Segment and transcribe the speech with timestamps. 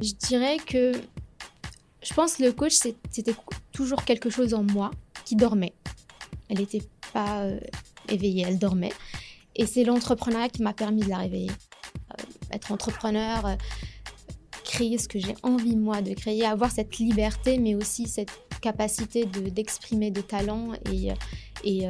[0.00, 0.92] Je dirais que
[2.02, 3.34] je pense que le coach, c'était
[3.72, 4.90] toujours quelque chose en moi
[5.24, 5.74] qui dormait.
[6.50, 6.82] Elle n'était
[7.14, 7.58] pas euh,
[8.08, 8.92] éveillée, elle dormait.
[9.54, 11.50] Et c'est l'entrepreneuriat qui m'a permis de la réveiller.
[11.50, 12.22] Euh,
[12.52, 13.54] être entrepreneur, euh,
[14.64, 19.24] créer ce que j'ai envie moi de créer, avoir cette liberté, mais aussi cette capacité
[19.24, 21.86] d'exprimer de, talents et,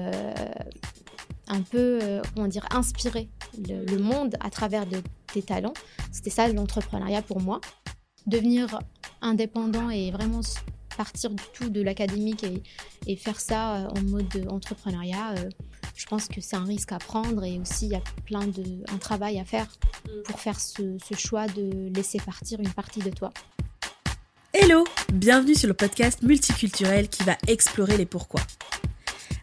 [1.48, 3.28] un peu, comment dire, inspirer
[3.68, 5.02] le, monde à travers de,
[5.32, 5.74] tes talents.
[6.12, 7.60] C'était ça l'entrepreneuriat pour moi.
[8.26, 8.80] Devenir
[9.20, 10.40] indépendant et vraiment
[10.96, 12.44] partir du tout de l'académique
[13.06, 15.48] et, faire ça euh, en mode entrepreneuriat, euh,
[15.94, 18.82] je pense que c'est un risque à prendre et aussi il y a plein de
[18.92, 19.66] un travail à faire
[20.06, 20.22] mm.
[20.24, 23.32] pour faire ce, ce choix de laisser partir une partie de toi.
[24.52, 28.40] Hello, bienvenue sur le podcast multiculturel qui va explorer les pourquoi.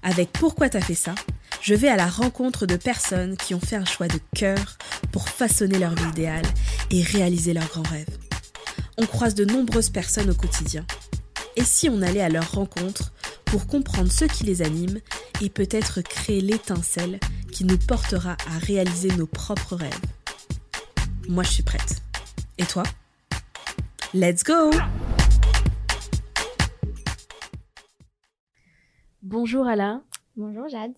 [0.01, 1.15] Avec Pourquoi t'as fait ça,
[1.61, 4.77] je vais à la rencontre de personnes qui ont fait un choix de cœur
[5.13, 6.45] pour façonner leur vie idéale
[6.91, 8.17] et réaliser leurs grands rêves.
[8.97, 10.85] On croise de nombreuses personnes au quotidien
[11.55, 13.11] et si on allait à leur rencontre
[13.45, 14.99] pour comprendre ce qui les anime
[15.41, 17.19] et peut-être créer l'étincelle
[17.51, 20.01] qui nous portera à réaliser nos propres rêves
[21.27, 22.01] Moi, je suis prête.
[22.57, 22.83] Et toi?
[24.13, 24.71] Let's go
[29.21, 30.01] Bonjour Ala.
[30.35, 30.93] Bonjour Jade.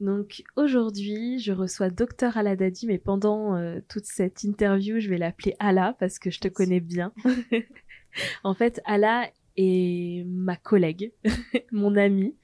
[0.00, 5.56] Donc aujourd'hui, je reçois Docteur Aladadi, mais pendant euh, toute cette interview, je vais l'appeler
[5.58, 7.12] Ala parce que je te connais bien.
[8.44, 11.12] en fait, Ala et ma collègue,
[11.72, 12.36] mon amie.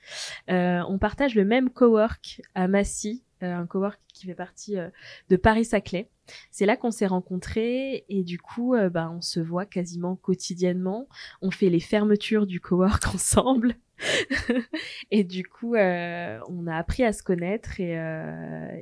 [0.50, 4.90] Euh, on partage le même cowork à Massy, euh, un cowork qui fait partie euh,
[5.30, 6.10] de Paris-Saclay.
[6.50, 11.06] C'est là qu'on s'est rencontrés et du coup, bah, on se voit quasiment quotidiennement.
[11.42, 13.76] On fait les fermetures du cowork ensemble.
[15.10, 17.94] et du coup, on a appris à se connaître et,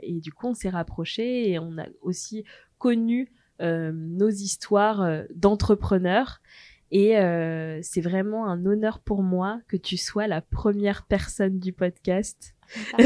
[0.03, 2.45] et du coup, on s'est rapprochés et on a aussi
[2.79, 6.41] connu nos histoires d'entrepreneurs
[6.93, 11.73] et euh, c'est vraiment un honneur pour moi que tu sois la première personne du
[11.73, 12.55] podcast.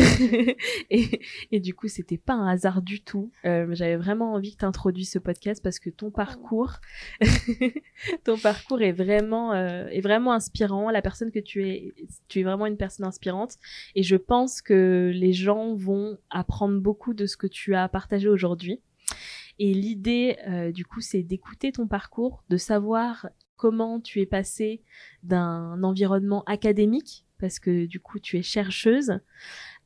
[0.90, 1.20] et,
[1.52, 3.30] et, du coup, c'était pas un hasard du tout.
[3.44, 6.72] Euh, J'avais vraiment envie que tu introduises ce podcast parce que ton parcours,
[8.24, 10.90] ton parcours est vraiment, euh, est vraiment inspirant.
[10.90, 11.94] La personne que tu es,
[12.26, 13.54] tu es vraiment une personne inspirante.
[13.94, 18.28] Et je pense que les gens vont apprendre beaucoup de ce que tu as partagé
[18.28, 18.80] aujourd'hui.
[19.60, 24.82] Et l'idée, euh, du coup, c'est d'écouter ton parcours, de savoir comment tu es passé
[25.22, 29.18] d'un environnement académique, parce que du coup tu es chercheuse,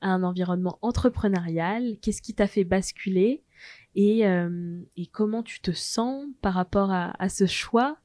[0.00, 3.42] à un environnement entrepreneurial, qu'est-ce qui t'a fait basculer?
[3.94, 7.98] Et, euh, et, comment tu te sens par rapport à, à ce choix?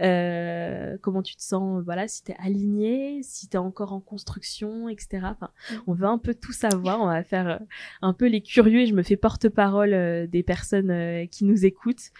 [0.00, 5.20] Euh, comment tu te sens, voilà, si t'es aligné, si t'es encore en construction, etc.
[5.24, 5.74] Enfin, mm.
[5.86, 7.00] on veut un peu tout savoir.
[7.00, 7.58] On va faire euh,
[8.02, 12.10] un peu les curieux et je me fais porte-parole euh, des personnes qui nous écoutent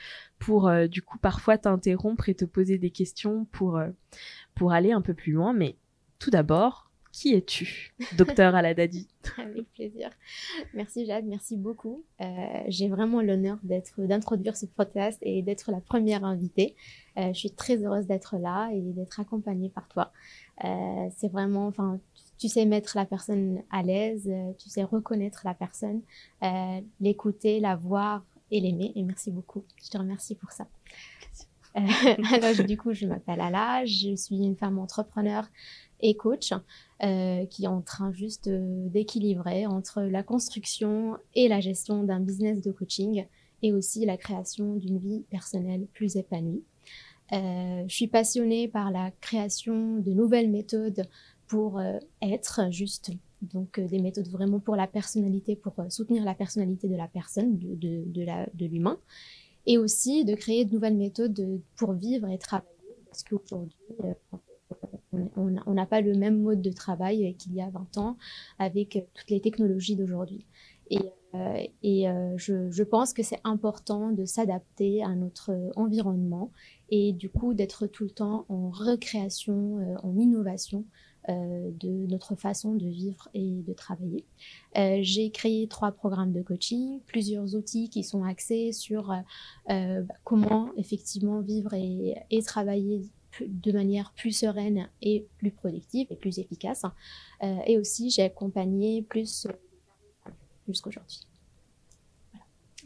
[0.44, 3.80] pour du coup parfois t'interrompre et te poser des questions pour
[4.54, 5.52] pour aller un peu plus loin.
[5.52, 5.76] Mais
[6.18, 10.10] tout d'abord, qui es-tu, docteur Aladadi Avec plaisir.
[10.72, 12.04] Merci Jade, merci beaucoup.
[12.20, 12.24] Euh,
[12.68, 13.58] j'ai vraiment l'honneur
[13.98, 16.74] d'introduire ce podcast et d'être la première invitée.
[17.18, 20.10] Euh, je suis très heureuse d'être là et d'être accompagnée par toi.
[20.64, 22.00] Euh, c'est vraiment, enfin,
[22.38, 26.00] tu sais mettre la personne à l'aise, tu sais reconnaître la personne,
[27.00, 28.92] l'écouter, la voir et l'aimer.
[28.94, 29.64] Et merci beaucoup.
[29.82, 30.68] Je te remercie pour ça.
[31.74, 35.48] alors, du coup, je m'appelle Ala, je suis une femme entrepreneur
[36.00, 36.52] et coach
[37.02, 42.60] euh, qui est en train juste d'équilibrer entre la construction et la gestion d'un business
[42.60, 43.24] de coaching
[43.62, 46.62] et aussi la création d'une vie personnelle plus épanouie.
[47.32, 51.06] Euh, je suis passionnée par la création de nouvelles méthodes
[51.46, 53.10] pour euh, être juste,
[53.42, 57.74] donc des méthodes vraiment pour la personnalité, pour soutenir la personnalité de la personne, de,
[57.74, 58.98] de, l'humain,
[59.66, 62.68] et aussi de créer de nouvelles méthodes pour vivre et travailler,
[63.06, 63.76] parce qu'aujourd'hui,
[65.36, 68.16] on n'a pas le même mode de travail qu'il y a 20 ans
[68.58, 70.46] avec toutes les technologies d'aujourd'hui.
[70.90, 70.98] Et,
[71.34, 76.50] euh, euh, je, pense que c'est important de s'adapter à notre environnement
[76.90, 80.84] et du coup d'être tout le temps en recréation, euh, en innovation
[81.28, 84.24] de notre façon de vivre et de travailler.
[84.74, 89.14] J'ai créé trois programmes de coaching, plusieurs outils qui sont axés sur
[89.68, 93.02] bah, comment effectivement vivre et, et travailler
[93.40, 96.84] de manière plus sereine et plus productive et plus efficace.
[97.42, 99.46] Euh, et aussi, j'ai accompagné plus,
[100.64, 101.20] plus qu'aujourd'hui.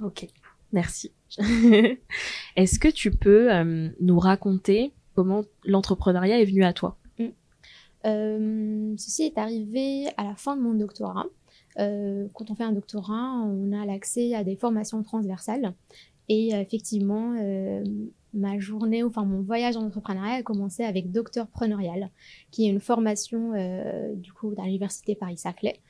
[0.03, 0.27] Ok,
[0.73, 1.13] merci.
[2.57, 6.97] Est-ce que tu peux euh, nous raconter comment l'entrepreneuriat est venu à toi?
[6.97, 7.06] euh,
[8.97, 11.27] Ceci est arrivé à la fin de mon doctorat.
[11.77, 15.75] quand on fait un doctorat, on a l'accès à des formations transversales.
[16.29, 17.35] Et effectivement,
[18.33, 22.11] ma journée, enfin mon voyage en entrepreneuriat a commencé avec Docteur Preneurial,
[22.51, 23.53] qui est une formation
[24.15, 25.81] du coup à l'université Paris-Saclay.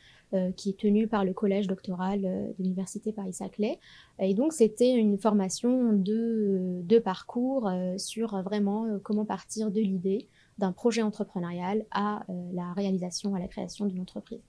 [0.56, 3.78] qui est tenue par le collège doctoral de l'université Paris-Saclay.
[4.18, 10.26] Et donc, c'était une formation de, de parcours sur vraiment comment partir de l'idée
[10.58, 14.40] d'un projet entrepreneurial à la réalisation, à la création d'une entreprise.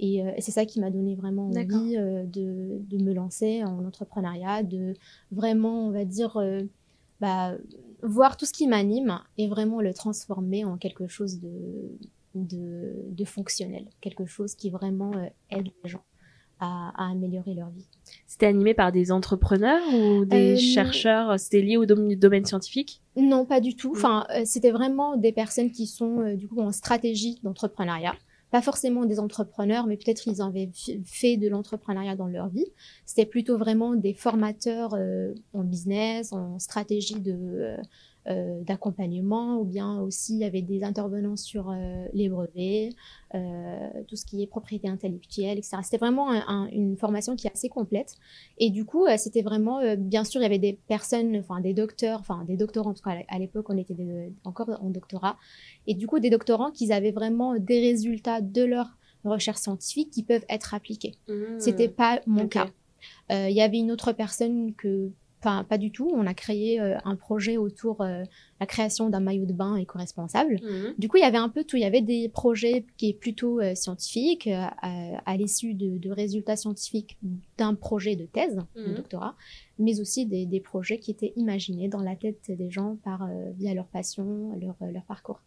[0.00, 3.84] Euh, et, c'est ça qui m'a donné vraiment envie euh, de, de, me lancer en
[3.84, 4.94] entrepreneuriat, de
[5.30, 6.62] vraiment, on va dire, euh,
[7.20, 7.54] bah,
[8.02, 11.98] voir tout ce qui m'anime et vraiment le transformer en quelque chose de,
[12.34, 15.12] de, de fonctionnel, quelque chose qui vraiment
[15.50, 16.04] aide les gens.
[16.64, 17.88] À, à, améliorer leur vie.
[18.42, 23.00] C'était animé par des entrepreneurs ou des chercheurs C'était lié au domaine, scientifique?
[23.14, 23.92] Non, pas du tout.
[23.94, 28.16] Enfin, c'était vraiment des personnes qui sont du coup en stratégie d'entrepreneuriat
[28.52, 30.68] pas forcément des entrepreneurs, mais peut-être ils avaient
[31.06, 32.66] fait de l'entrepreneuriat dans leur vie.
[33.06, 37.76] C'était plutôt vraiment des formateurs euh, en business, en stratégie de, euh, euh,
[38.26, 42.90] d'accompagnement, ou bien aussi il y avait des intervenants sur euh, les brevets,
[43.34, 45.78] euh, tout ce qui est propriété intellectuelle, etc.
[45.82, 46.30] C'était vraiment
[46.70, 48.14] une formation qui est assez complète.
[48.58, 52.20] Et du coup, c'était vraiment, bien sûr, il y avait des personnes, enfin des docteurs,
[52.20, 53.96] enfin des doctorants, en tout cas à l'époque on était
[54.44, 55.36] encore en doctorat,
[55.86, 60.22] et du coup des doctorants qui avaient vraiment des résultats de leur recherche scientifique qui
[60.22, 61.14] peuvent être appliqués.
[61.28, 61.58] Mmh.
[61.58, 62.68] C'était pas mon cas.
[63.30, 65.10] Il y avait une autre personne que
[65.44, 66.08] Enfin, pas du tout.
[66.14, 68.24] On a créé euh, un projet autour de euh,
[68.60, 70.60] la création d'un maillot de bain éco-responsable.
[70.62, 70.94] Mhm.
[70.98, 71.76] Du coup, il y avait un peu tout.
[71.76, 77.18] Il y avait des projets qui est plutôt euh, scientifiques, à, l'issue de, résultats scientifiques
[77.58, 78.94] d'un projet de thèse, de mhm.
[78.94, 79.34] doctorat,
[79.80, 83.28] mais aussi des, projets qui étaient imaginés dans la tête des gens par
[83.58, 85.40] via leur passion, leur, leur parcours.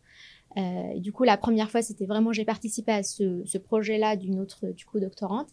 [0.98, 4.68] du coup, la première fois, c'était vraiment, j'ai participé à ce, ce projet-là d'une autre,
[4.68, 5.48] du coup, doctorante.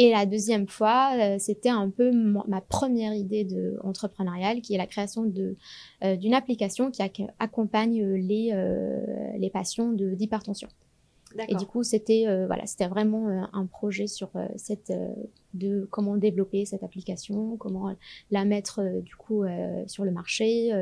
[0.00, 4.78] Et la deuxième fois, euh, c'était un peu ma première idée de entrepreneuriale, qui est
[4.78, 5.56] la création de
[6.02, 7.02] euh, d'une application qui
[7.38, 8.96] accompagne les euh,
[9.36, 10.68] les patients de d'hypertension.
[11.48, 14.92] Et du coup, c'était voilà, c'était vraiment un projet sur cette
[15.54, 17.94] de comment développer cette application, comment
[18.32, 19.44] la mettre du coup
[19.86, 20.72] sur le marché,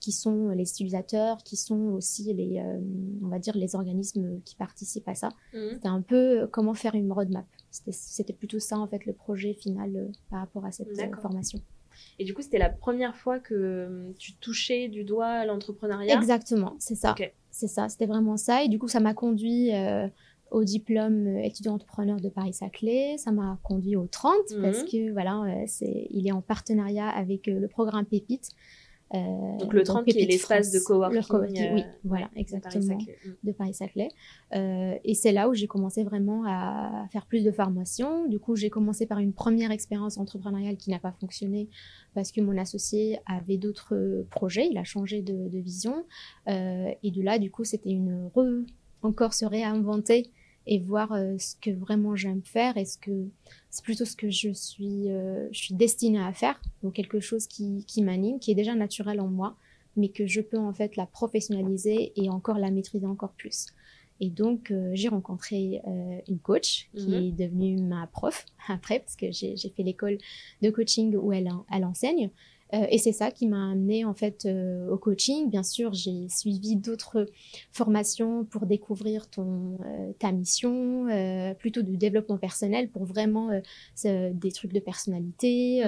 [0.00, 2.62] qui sont les utilisateurs, qui sont aussi les
[3.22, 5.30] on va dire les organismes qui participent à ça.
[5.54, 5.58] Mmh.
[5.72, 7.46] C'était un peu comment faire une roadmap.
[7.90, 11.60] C'était plutôt ça, en fait, le projet final euh, par rapport à cette euh, formation.
[12.18, 16.16] Et du coup, c'était la première fois que euh, tu touchais du doigt l'entrepreneuriat?
[16.16, 17.14] Exactement, c'est ça.
[17.50, 18.64] C'est ça, c'était vraiment ça.
[18.64, 19.70] Et du coup, ça m'a conduit
[20.50, 23.16] au diplôme étudiant entrepreneur de Paris-Saclay.
[23.16, 24.88] Ça m'a conduit au 30 parce mhm.
[24.88, 28.50] que, voilà, c'est il est en partenariat avec le programme Pépite
[29.12, 31.22] euh, donc le 30 qui est l'espace de coworking.
[31.22, 32.98] Coworking, oui, euh, voilà, exactement,
[33.42, 34.08] de Paris-Saclay.
[34.54, 38.26] Euh, et c'est là où j'ai commencé vraiment à faire plus de formation.
[38.26, 41.68] Du coup, j'ai commencé par une première expérience entrepreneuriale qui n'a pas fonctionné
[42.14, 46.04] parce que mon associé avait d'autres projets, il a changé de, de vision.
[46.46, 48.64] et de là, du coup, c'était une re...
[49.02, 50.30] encore se réinventer
[50.66, 53.28] et voir euh, ce que vraiment j'aime faire et ce que
[53.70, 56.60] c'est plutôt ce que je suis euh, je suis destinée à faire.
[56.82, 59.56] Donc quelque chose qui, qui m'anime qui est déjà naturel en moi
[59.96, 63.66] mais que je peux en fait la professionnaliser et encore la maîtriser encore plus.
[64.20, 65.82] Et donc euh, j'ai rencontré
[66.28, 67.14] une coach qui mhm.
[67.14, 70.18] est devenue ma prof après parce que j'ai fait l'école
[70.62, 72.30] de coaching où elle, elle enseigne
[72.74, 75.48] euh, et c'est ça qui m'a amené en fait euh, au coaching.
[75.50, 77.26] Bien sûr, j'ai suivi d'autres
[77.72, 81.06] formations pour découvrir ton euh, ta mission,
[81.58, 83.50] plutôt du développement personnel pour vraiment
[84.04, 85.82] des trucs de personnalité,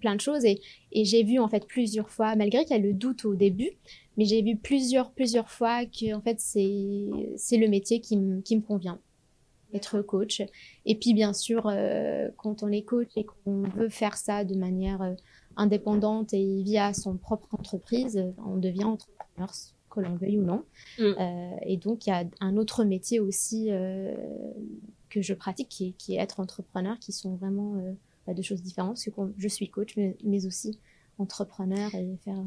[0.00, 0.44] plein de choses.
[0.44, 0.60] Et,
[0.92, 3.70] et j'ai vu en fait plusieurs fois, malgré qu'il y a le doute au début,
[4.16, 8.40] mais j'ai vu plusieurs plusieurs fois que en fait c'est c'est le métier qui me
[8.40, 9.00] qui me convient
[9.74, 10.42] être coach.
[10.86, 11.70] Et puis bien sûr,
[12.36, 15.14] quand on est coach et qu'on veut faire ça de manière
[15.58, 19.52] indépendante et via son propre entreprise, on devient entrepreneur,
[19.90, 20.64] que l'on veuille ou non.
[20.98, 21.02] Mm.
[21.02, 24.14] Euh, et donc, il y a un autre métier aussi euh,
[25.10, 27.92] que je pratique qui est, être entrepreneur, qui sont vraiment euh,
[28.26, 30.78] bah, deux choses différentes, parce que je suis coach, mais, aussi
[31.18, 32.42] entrepreneur et faire...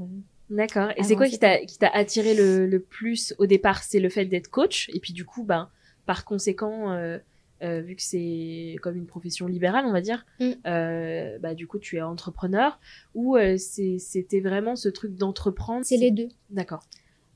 [0.49, 0.91] D'accord.
[0.97, 3.83] Et c'est quoi qui t'a attiré le, plus au départ?
[3.83, 5.69] C'est le fait d'être coach, et puis du coup, ben,
[6.05, 7.19] par conséquent
[7.63, 10.51] euh, vu que c'est comme une profession libérale, on va dire, mm.
[10.65, 12.79] euh, bah, du coup, tu es entrepreneur,
[13.13, 15.85] ou euh, c'était vraiment ce truc d'entreprendre?
[15.85, 16.29] C'est les deux.
[16.49, 16.83] D'accord.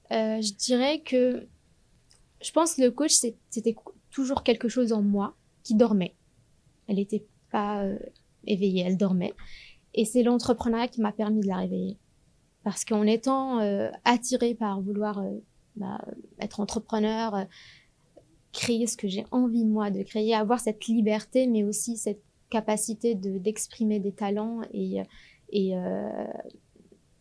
[0.10, 1.48] je dirais que
[2.42, 3.12] je pense que le coach,
[3.50, 3.76] c'était
[4.10, 6.16] toujours quelque chose en moi qui dormait.
[6.88, 7.86] Elle n'était pas
[8.48, 9.34] éveillée, elle dormait.
[9.94, 11.98] Et c'est l'entrepreneuriat qui m'a permis de la réveiller.
[12.64, 13.60] Parce qu'en étant
[14.04, 15.24] attirée par vouloir
[15.76, 16.04] bah,
[16.40, 17.48] être entrepreneur,
[18.56, 23.14] créer ce que j'ai envie moi de créer, avoir cette liberté, mais aussi cette capacité
[23.14, 25.02] de d'exprimer des talents et
[25.50, 26.26] et euh,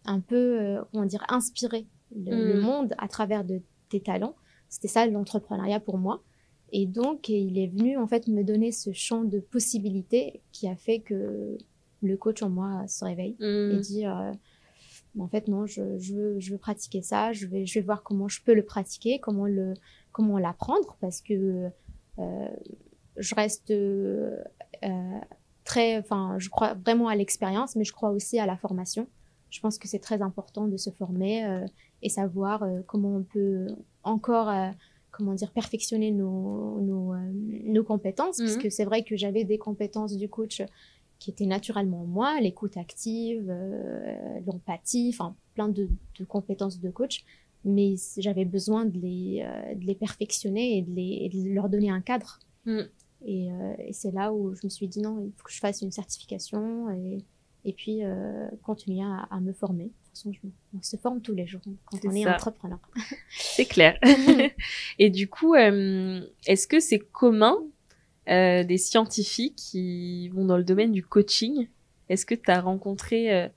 [0.07, 2.61] un peu, comment dire, inspirer le, mm.
[2.61, 4.37] monde à travers de tes talents.
[4.69, 6.23] C'était ça l'entrepreneuriat pour moi.
[6.73, 10.77] Et donc, il est venu en fait me donner ce champ de possibilités qui a
[10.77, 11.57] fait que
[12.03, 13.81] le coach en moi se réveille et mm.
[13.81, 18.03] dit en fait non, je, veux, je veux pratiquer ça, je vais, je vais voir
[18.03, 19.75] comment je peux le pratiquer, comment le,
[20.15, 21.69] comment l'apprendre parce que
[22.21, 22.49] euh,
[23.17, 24.37] je reste euh,
[25.65, 29.09] très, enfin, je crois vraiment à l'expérience, mais je crois aussi à la formation.
[29.51, 31.67] Je pense que c'est très important de se former euh,
[32.03, 33.67] et savoir comment on peut
[34.05, 34.53] encore,
[35.11, 38.63] comment dire, perfectionner nos, nos, nos compétences, parce mhm.
[38.63, 40.63] que c'est vrai que j'avais des compétences du coach
[41.19, 43.53] qui étaient naturellement en moi, l'écoute active,
[44.47, 47.25] l'empathie, enfin plein de, de, compétences de coach,
[47.65, 51.91] mais j'avais besoin de les, euh, de les perfectionner et de, les, de, leur donner
[51.91, 52.39] un cadre.
[52.67, 52.81] Mm.
[53.27, 55.59] Et, euh, et c'est là où je me suis dit non, il faut que je
[55.59, 57.25] fasse une certification et,
[57.65, 59.85] et puis euh, continuer à, à, me former.
[59.85, 60.41] De toute façon, je,
[60.77, 62.79] on se forme tous les jours quand on est entrepreneur.
[63.31, 63.99] c'est clair.
[64.99, 67.57] et du coup, est-ce que c'est commun
[68.27, 71.69] des scientifiques qui vont dans le domaine du coaching?
[72.11, 73.51] Est-ce que tu as rencontré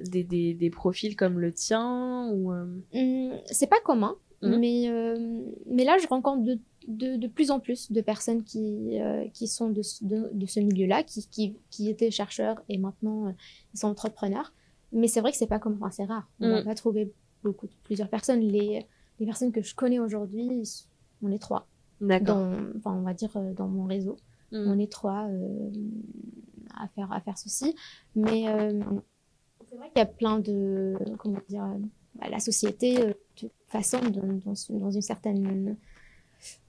[0.00, 2.66] des, des, des, profils comme le tien ou euh?
[2.92, 4.56] mmh, C'est pas commun, mmh.
[4.56, 9.00] mais, euh, mais là, je rencontre de, de, de, plus en plus de personnes qui,
[9.00, 13.34] euh, qui sont de, de, ce milieu-là, qui, qui, qui, étaient chercheurs et maintenant
[13.74, 14.52] ils sont entrepreneurs.
[14.92, 16.28] Mais c'est vrai que c'est pas commun, enfin, c'est rare.
[16.40, 16.64] On va mmh.
[16.64, 17.12] pas trouver
[17.42, 18.40] beaucoup, plusieurs personnes.
[18.40, 18.86] Les,
[19.18, 20.62] les personnes que je connais aujourd'hui,
[21.22, 21.66] on est trois.
[22.00, 22.52] D'accord.
[22.76, 24.16] Enfin, on va dire dans mon réseau.
[24.52, 25.28] On est trois
[26.74, 27.74] à, faire, à faire ceci.
[28.14, 28.46] Mais
[29.70, 30.96] c'est vrai qu'il y a plein de.
[31.18, 31.78] Comment dire euh,
[32.14, 35.76] bah, La société euh, te façonne dans, dans, une certaine.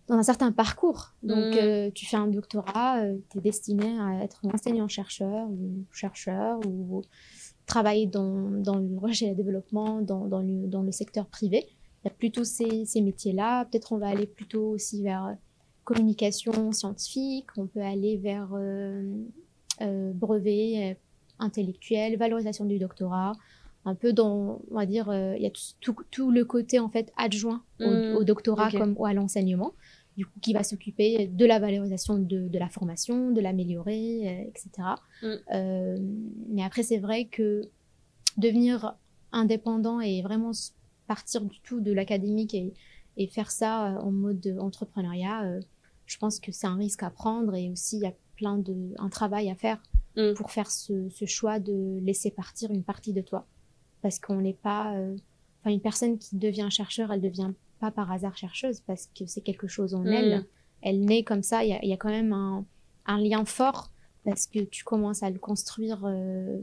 [0.08, 1.14] Dans un certain parcours.
[1.22, 1.58] Donc, mm.
[1.58, 7.02] euh, tu fais un doctorat, tu es destiné à être enseignant-chercheur ou chercheur ou
[7.66, 11.68] travailler dans, dans le recherche et le développement, dans, dans, le, dans le secteur privé.
[12.04, 13.66] Il y a plutôt ces, ces métiers-là.
[13.66, 15.36] Peut-être on va aller plutôt aussi vers
[15.84, 18.50] communication scientifique, on peut aller vers
[20.14, 20.98] brevet,
[21.40, 23.34] intellectuelle, valorisation du doctorat,
[23.88, 26.90] un peu dans, on va dire, euh, il y a tout, tout, le côté en
[26.90, 29.74] fait adjoint au, mmh, doctorat comme ou à l'enseignement,
[30.18, 34.50] du coup qui va s'occuper de la valorisation de, de la formation, de l'améliorer, euh,
[34.50, 34.70] etc.
[35.24, 35.28] Mmh.
[35.54, 35.98] Euh,
[36.50, 37.70] mais après c'est vrai que
[38.38, 38.96] devenir
[39.32, 40.52] indépendant et vraiment
[41.08, 42.74] partir du tout de l'académique et,
[43.16, 45.60] et, faire ça en mode entrepreneuriat,
[46.06, 48.94] je pense que c'est un risque à prendre et aussi il y a plein de
[48.98, 49.82] un travail à faire
[50.18, 50.34] Mm.
[50.34, 53.46] pour faire ce, ce, choix de laisser partir une partie de toi.
[54.02, 54.96] Parce qu'on n'est pas...
[54.96, 55.16] Euh,
[55.62, 59.42] enfin, une personne qui devient chercheur, elle devient pas par hasard chercheuse, parce que c'est
[59.42, 60.08] quelque chose en mm.
[60.08, 60.46] elle.
[60.82, 62.66] Elle naît comme ça, il y a, y a, quand même un,
[63.06, 63.92] un, lien fort,
[64.26, 66.60] parce que tu commences à le construire euh,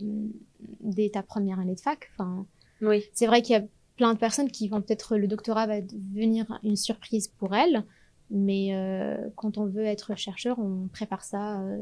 [0.80, 2.11] dès ta première année de fac.
[2.14, 2.46] Enfin,
[2.80, 3.04] oui.
[3.12, 3.64] C'est vrai qu'il y a
[3.96, 5.16] plein de personnes qui vont peut-être...
[5.16, 7.84] Le doctorat va devenir une surprise pour elles,
[8.31, 11.78] mais euh, quand on veut être chercheur, on prépare ça euh,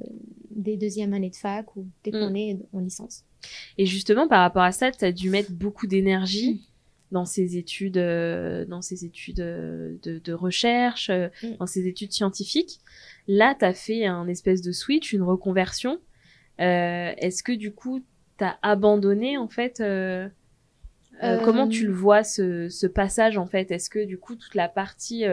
[0.50, 2.36] dès deuxième année de fac ou dès qu'on mm.
[2.36, 3.24] est en licence.
[3.78, 6.58] Et justement, par rapport à ça, tu as dû mettre beaucoup d'énergie mm.
[7.12, 11.56] dans ces études, euh, dans ces études de, de recherche, mm.
[11.58, 12.80] dans ces études scientifiques.
[13.28, 16.00] Là, tu as fait un espèce de switch, une reconversion.
[16.58, 18.00] Est-ce que du coup,
[18.38, 19.82] tu as abandonné en fait
[21.20, 23.70] Comment tu le vois ce, ce passage en fait?
[23.70, 25.24] Est-ce que du coup toute la partie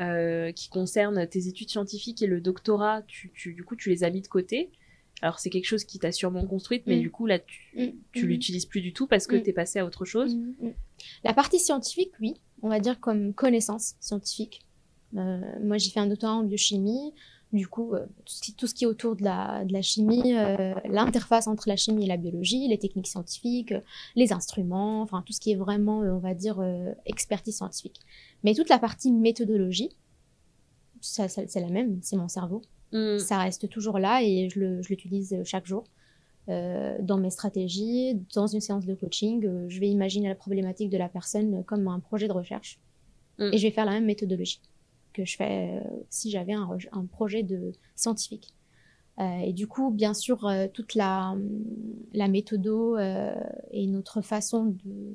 [0.00, 4.04] euh, qui concerne tes études scientifiques et le doctorat, tu, tu, du coup, tu les
[4.04, 4.70] as mis de côté.
[5.22, 7.00] Alors, c'est quelque chose qui t'a sûrement construite, mais mm.
[7.00, 7.86] du coup, là, tu, mm.
[8.12, 8.28] tu mm.
[8.28, 10.36] l'utilises plus du tout parce que tu es passé à autre chose.
[11.24, 14.66] La partie scientifique, oui, on va dire comme connaissance scientifique.
[15.16, 17.12] Euh, moi, j'ai fait un doctorat en biochimie.
[17.52, 18.04] Du coup, euh,
[18.58, 22.04] tout, ce qui, est autour de la, de la chimie, euh, l'interface entre la chimie
[22.04, 23.72] et la biologie, les techniques scientifiques,
[24.16, 26.60] les instruments, enfin tout ce qui est vraiment, on va dire,
[27.06, 28.00] expertise scientifique.
[28.46, 29.90] Mais toute la partie méthodologie,
[31.00, 32.62] ça, c'est la même, c'est mon cerveau.
[32.92, 33.18] Mm.
[33.18, 35.82] Ça reste toujours là et je l'utilise chaque jour.
[36.48, 40.90] Euh, dans mes stratégies, dans une séance de coaching, euh, je vais imaginer la problématique
[40.90, 42.78] de la personne comme un projet de recherche.
[43.40, 43.50] Mm.
[43.52, 44.60] Et je vais faire la même méthodologie
[45.12, 48.54] que je fais euh, si j'avais un, un, projet de scientifique.
[49.18, 51.34] et du coup, bien sûr, toute la,
[52.12, 55.14] la méthodo et notre façon de,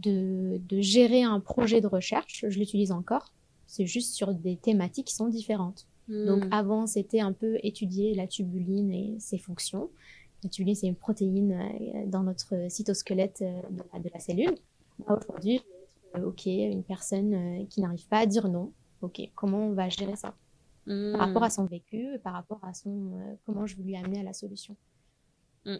[0.00, 3.32] de, gérer un projet de recherche, je l'utilise encore.
[3.66, 5.86] C'est juste sur des thématiques qui sont différentes.
[6.08, 6.26] Hmm.
[6.26, 9.90] Donc avant, c'était un peu étudier la tubuline et ses fonctions.
[10.42, 14.54] La tubuline, c'est une protéine euh, dans notre cytosquelette euh, de la, de la cellule.
[15.06, 15.60] Aujourd'hui,
[16.16, 18.72] euh, ok, une personne qui n'arrive pas à dire non.
[19.02, 20.34] Ok, comment on va gérer ça?
[20.86, 21.50] Par rapport à hmm.
[21.50, 23.12] son vécu, par rapport à son
[23.46, 24.74] comment je veux lui amener à la solution.
[25.64, 25.76] Mm.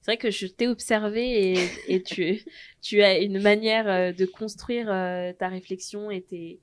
[0.00, 2.42] C'est vrai que je t'ai observé et, et tu,
[2.82, 6.60] tu as une manière euh, de construire euh, ta réflexion et tes,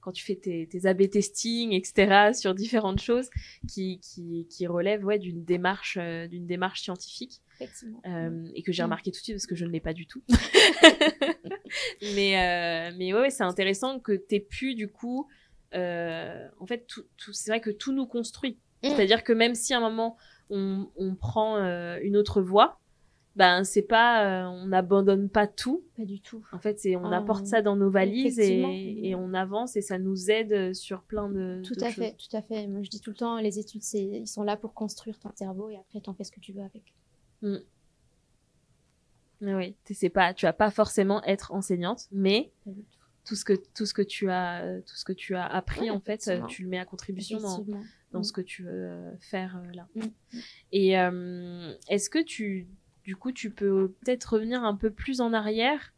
[0.00, 3.28] quand tu fais tes, tes AB testing, etc., sur différentes choses
[3.68, 7.42] qui, qui, qui relèvent ouais, d'une démarche, euh, d'une démarche scientifique.
[8.06, 8.86] Euh, et que j'ai mm.
[8.86, 10.22] remarqué tout de suite parce que je ne l'ai pas du tout.
[12.14, 15.28] mais euh, mais ouais, ouais c'est intéressant que tu aies pu, du coup,
[15.74, 18.58] euh, en fait, tout, tout c'est vrai que tout nous construit.
[18.82, 18.90] Mm.
[18.90, 20.16] C'est-à-dire que même si à un moment
[20.50, 22.80] on, on prend euh, une autre voie,
[23.36, 25.84] ben c'est pas, euh, on n'abandonne pas tout.
[25.96, 26.44] Pas du tout.
[26.52, 29.80] En fait, c'est on ah, apporte ça dans nos valises et, et, on avance et
[29.80, 31.62] ça nous aide sur plein de.
[31.64, 32.66] Tout à fait, tout à fait.
[32.66, 35.30] Moi, je dis tout le temps, les études, c'est, ils sont là pour construire ton
[35.34, 36.94] cerveau et après, t'en fais ce que tu veux avec.
[37.42, 37.58] Mm.
[39.40, 42.50] Oui, sais pas, tu vas pas forcément être enseignante, mais
[43.28, 46.00] tout ce que tout ce que tu as tout ce que tu as appris en
[46.00, 47.66] fait, tu le mets à contribution dans,
[48.10, 48.34] dans ce mm.
[48.34, 49.86] que tu veux euh, faire euh, là.
[49.94, 50.38] Mm.
[50.72, 52.68] Et euh, est-ce que tu
[53.04, 55.92] du coup tu peux peut-être revenir un peu plus en arrière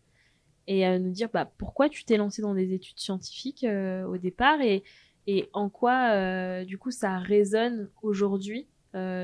[0.67, 3.65] et nous dire bah pourquoi tu t'es lancé dans des études scientifiques
[4.07, 4.83] au départ et
[5.27, 8.69] et en quoi du coup ça résonne aujourd'hui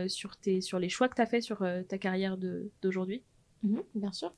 [0.06, 2.36] sur tes sur les choix que tu as fait sur ta carrière
[2.82, 3.22] d'aujourd'hui?
[3.62, 4.32] Mhm, bien sûr.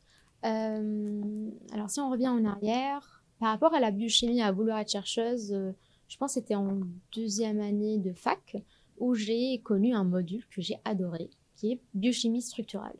[0.45, 4.91] Euh, alors, si on revient en arrière, par rapport à la biochimie, à vouloir être
[4.91, 5.73] chercheuse, euh,
[6.09, 6.81] je pense que c'était en
[7.15, 8.57] deuxième année de fac
[8.99, 12.97] où j'ai connu un module que j'ai adoré, qui est biochimie structurale.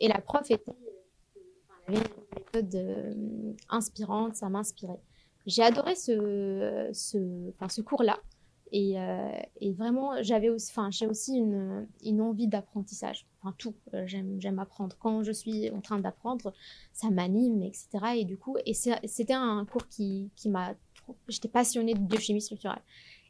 [0.00, 0.72] Et la prof était,
[1.86, 5.00] avait une méthode euh, inspirante, ça m'inspirait.
[5.46, 8.18] J'ai adoré ce, ce, enfin, ce cours-là
[8.74, 13.26] euh, et, vraiment, j'avais aussi, enfin, j'ai aussi une, une envie d'apprentissage.
[13.52, 13.74] Tout.
[13.92, 14.96] Euh, j'aime apprendre.
[14.98, 16.52] Quand je suis en train d'apprendre,
[16.92, 17.88] ça m'anime, etc.
[18.16, 20.74] Et du coup, et c'était un cours qui, qui m'a,
[21.28, 22.82] j'étais passionnée de biochimie structurelle.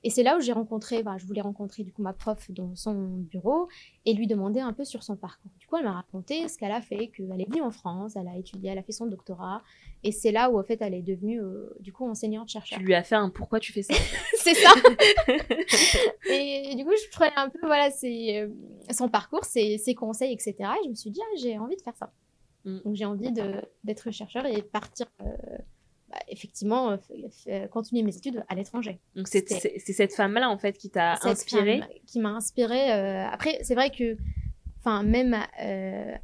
[0.05, 3.09] Et c'est là où j'ai rencontré, je voulais rencontrer du coup ma prof dans son
[3.09, 3.69] bureau
[4.05, 5.51] et lui demander un peu sur son parcours.
[5.59, 8.29] Du coup, elle m'a raconté ce qu'elle a fait, qu'elle est venue en France, elle
[8.29, 9.63] a étudié, elle a fait son doctorat.
[10.03, 12.79] Et c'est là où, en fait, elle est devenue, euh, du coup, enseignante-chercheur.
[12.79, 13.95] Tu lui as fait un pourquoi tu fais ça?
[14.37, 14.69] C'est ça
[16.31, 18.49] Et du coup, je prenais un peu, voilà, euh,
[18.91, 20.55] son parcours, ses, ses, conseils, etc.
[20.61, 22.13] Et je me suis dit, ah, j'ai envie de faire ça.
[22.67, 22.79] Mm.
[22.85, 25.25] Donc, j'ai envie d'être chercheur et partir euh,
[26.29, 26.97] effectivement euh,
[27.49, 28.99] euh, continuer mes études à l'étranger.
[29.15, 29.47] Donc c'est
[29.79, 32.93] cette femme-là en fait qui t'a inspiré Qui m'a inspiré.
[32.93, 34.17] Euh, après, c'est vrai que,
[34.81, 35.37] enfin même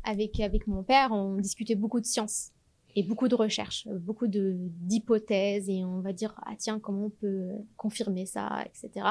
[0.04, 2.50] avec avec mon père, on discutait beaucoup de sciences
[2.96, 7.10] et beaucoup de recherches, beaucoup de d'hypothèses et on va dire ah tiens comment on
[7.10, 9.06] peut confirmer ça, etc.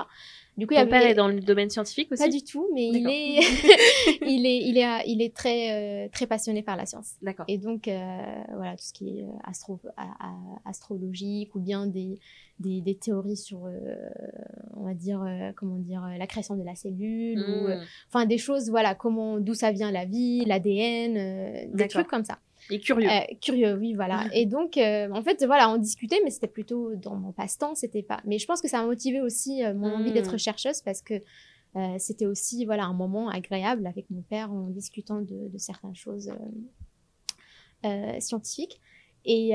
[0.58, 2.22] Du coup, Ton père est dans le domaine scientifique aussi?
[2.22, 3.40] Pas du tout, mais il est
[4.22, 7.14] il est il est il est très euh, très passionné par la science.
[7.22, 7.46] D'accord.
[7.48, 8.18] Et donc euh,
[8.56, 9.80] voilà tout ce qui est euh, astro
[10.66, 12.20] astrologique ou bien des
[12.60, 13.70] des, des théories sur
[14.76, 17.82] on va dire comment dire la création de la cellule ou hmm.
[18.10, 22.38] enfin des choses voilà comment d'où ça vient la vie, l'ADN, des trucs comme ça.
[22.70, 23.10] Et curieux.
[23.10, 24.28] Euh, curieux, oui, voilà.
[24.34, 28.04] et donc, euh, en fait, voilà, on discutait, mais c'était plutôt dans mon passe-temps, c'était
[28.04, 28.22] pas.
[28.26, 30.40] Mais je pense que ça a motivé aussi euh, mon envie d'être hmm.
[30.40, 31.22] chercheuse parce que
[32.00, 36.34] c'était aussi, voilà, un moment agréable avec mon père en discutant de, de certaines choses
[38.20, 38.82] scientifiques.
[39.24, 39.52] Et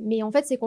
[0.00, 0.58] mais en fait, c'est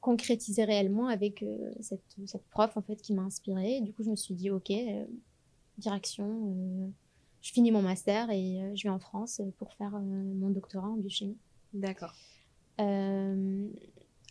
[0.00, 1.42] concrétisé réellement avec
[1.80, 3.80] cette, cette, prof en fait qui m'a inspirée.
[3.80, 4.70] Du coup, je me suis dit, ok,
[5.78, 6.92] direction
[7.42, 10.88] je finis mon master et euh, je vais en France pour faire euh, mon doctorat
[10.88, 11.38] en biochimie.
[11.72, 12.14] D'accord.
[12.80, 13.68] Euh,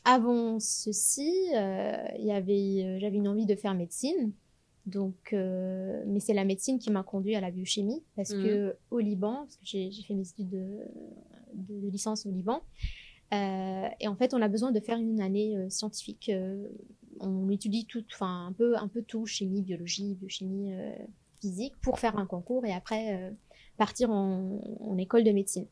[0.06, 4.32] avant ceci, avait, j'avais une envie de faire médecine.
[4.86, 8.43] Donc, mais c'est la médecine qui m'a conduit à la biochimie parce mmh.
[8.43, 10.80] que au Liban, parce que j'ai fait mes études de,
[11.54, 12.63] de, licence au Liban,
[13.32, 16.32] et en fait, on a besoin de faire une année scientifique.
[17.19, 20.74] on étudie tout, enfin un peu, un peu tout, chimie, biologie, biochimie,
[21.39, 23.32] physique pour faire un concours et après euh,
[23.78, 25.67] partir en, école de médecine.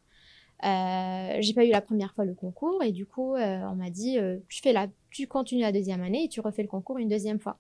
[0.64, 3.92] Euh, j'ai pas eu la première fois le concours et du coup euh, on m'a
[3.92, 7.10] dit tu fais la tu continues la deuxième année et tu refais le concours une
[7.10, 7.60] deuxième fois.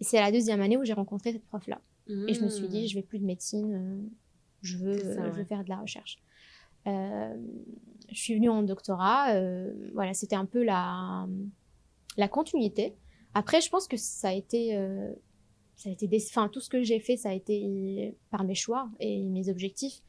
[0.00, 2.66] Et c'est la deuxième année où j'ai rencontré cette prof là et je me suis
[2.66, 2.88] dit mmh.
[2.88, 4.08] je vais plus de médecine
[4.62, 6.18] je veux je veux faire de la recherche.
[6.86, 9.34] Je suis venue en doctorat
[9.92, 11.26] voilà c'était un peu la
[12.16, 12.94] la continuité.
[13.34, 14.78] Après je pense que ça a été
[15.80, 16.22] ça a été des...
[16.52, 20.02] tout ce que j'ai fait, ça a été par mes choix et mes objectifs.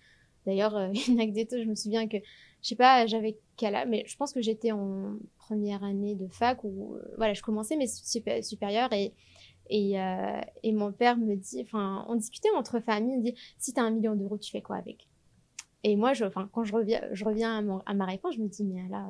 [0.45, 2.17] D'ailleurs, euh, je me souviens que,
[2.61, 6.27] je sais pas, j'avais quel âge, mais je pense que j'étais en première année de
[6.27, 9.13] fac où, euh, voilà, je commençais mes supérieurs et,
[9.69, 13.71] et, euh, et mon père me dit, enfin, on discutait entre familles, il dit, si
[13.71, 15.07] t'as un million d'euros, tu fais quoi avec?
[15.85, 18.65] Et moi, je, quand je reviens, je reviens à, à, ma réponse, je me dis,
[18.65, 19.07] mais là,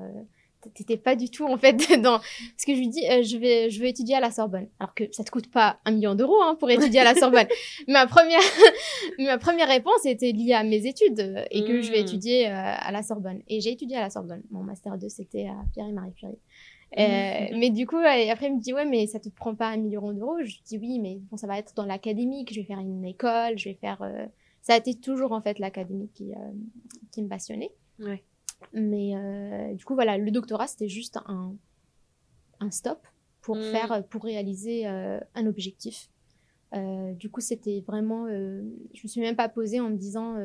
[0.73, 2.19] t'étais pas du tout en fait dans
[2.57, 4.67] ce que je lui dis euh, je vais je veux étudier à la Sorbonne.
[4.79, 7.47] Alors que ça te coûte pas un million d'euros hein, pour étudier à la Sorbonne.
[7.87, 8.39] Ma première
[9.19, 12.05] ma première réponse était liée à mes études et que je vais Mm.
[12.05, 13.41] étudier euh, à la Sorbonne.
[13.47, 14.43] Et j'ai étudié à la Sorbonne.
[14.51, 16.33] Mon master 2 c'était à Pierre et Marie Curie.
[16.99, 17.01] Euh,
[17.53, 17.59] Mhm.
[17.59, 20.11] mais du coup après il me dit ouais mais ça te prend pas un million
[20.11, 20.37] d'euros?
[20.43, 22.53] Je dis oui mais bon ça va être dans l'académique.
[22.53, 23.57] Je vais faire une école.
[23.57, 24.25] Je vais faire euh,
[24.61, 26.51] ça a été toujours en fait l'académique qui euh,
[27.11, 27.71] qui me passionnait.
[27.99, 28.23] Ouais.
[28.73, 31.55] Mais euh, du coup, voilà, le doctorat, c'était juste un,
[32.59, 33.05] un stop
[33.41, 33.61] pour Mm.
[33.71, 36.09] faire, pour réaliser euh, un objectif.
[36.73, 40.37] Euh, du coup, c'était vraiment, je me suis même pas posée en me disant,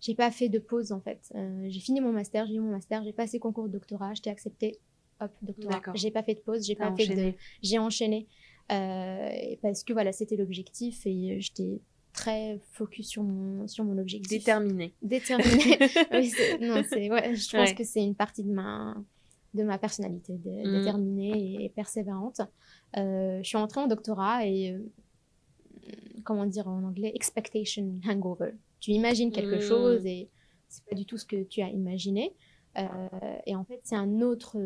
[0.00, 1.32] j'ai pas fait de pause en fait.
[1.68, 4.78] J'ai fini mon master, j'ai eu mon master, j'ai passé concours de doctorat, j'étais acceptée,
[5.20, 5.82] hop, doctorat.
[5.94, 7.36] J'ai pas fait de pause, j'ai pas fait de, enchaîné.
[7.62, 8.28] j'ai enchaîné
[8.68, 11.80] parce que voilà, c'était l'objectif et j'étais
[12.12, 14.92] très focus sur mon sur mon objectif Déterminé.
[15.02, 15.78] déterminée.
[16.12, 17.74] oui, non, c'est, ouais, je pense Ouais.
[17.74, 18.94] que c'est une partie de ma,
[19.54, 20.78] de ma personnalité, Mm.
[20.78, 22.40] déterminée et persévérante.
[22.96, 24.78] Euh, je suis entrée en doctorat et, euh,
[26.24, 28.52] comment dire en anglais, expectation hangover.
[28.80, 29.68] Tu imagines quelque Mm.
[29.68, 30.28] chose et
[30.68, 32.34] c'est pas du tout ce que tu as imaginé.
[32.78, 32.86] Euh,
[33.46, 34.56] et en fait, c'est un autre.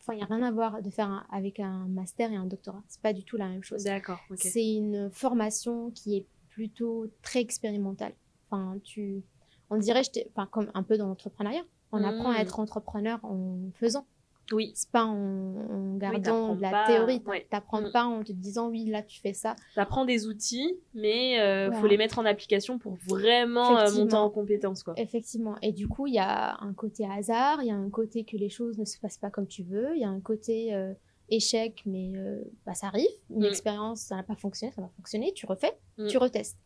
[0.00, 2.46] Enfin, il n'y a rien à voir de faire un- avec un master et un
[2.46, 2.82] doctorat.
[2.88, 3.84] C'est pas du tout la même chose.
[3.84, 4.18] D'accord.
[4.36, 8.12] C'est une formation qui est plutôt très expérimentale.
[8.50, 9.22] Enfin, tu,
[9.70, 11.62] on dirait, enfin, comme un peu dans l'entrepreneuriat.
[11.92, 12.04] On Mm.
[12.04, 14.06] apprend à être entrepreneur en faisant.
[14.50, 14.72] Oui.
[14.74, 17.22] C'est pas en, en gardant t'apprends de la pas- théorie.
[17.26, 17.46] ouais.
[17.48, 17.92] T'apprends Mm.
[17.92, 19.54] pas en te disant oui, là tu fais ça.
[19.74, 24.28] T'apprends des outils, mais euh, faut les mettre en application pour vraiment euh, monter en
[24.30, 24.94] compétence, quoi.
[24.96, 25.54] Effectivement.
[25.62, 28.36] Et du coup, il y a un côté hasard, il y a un côté que
[28.36, 30.92] les choses ne se passent pas comme tu veux, il y a un côté euh,
[31.34, 33.08] échec, mais euh, bah, ça arrive.
[33.30, 33.46] Une Mm.
[33.46, 36.06] expérience, ça n'a pas fonctionné, ça va fonctionner, tu refais, Mm.
[36.06, 36.58] tu retestes.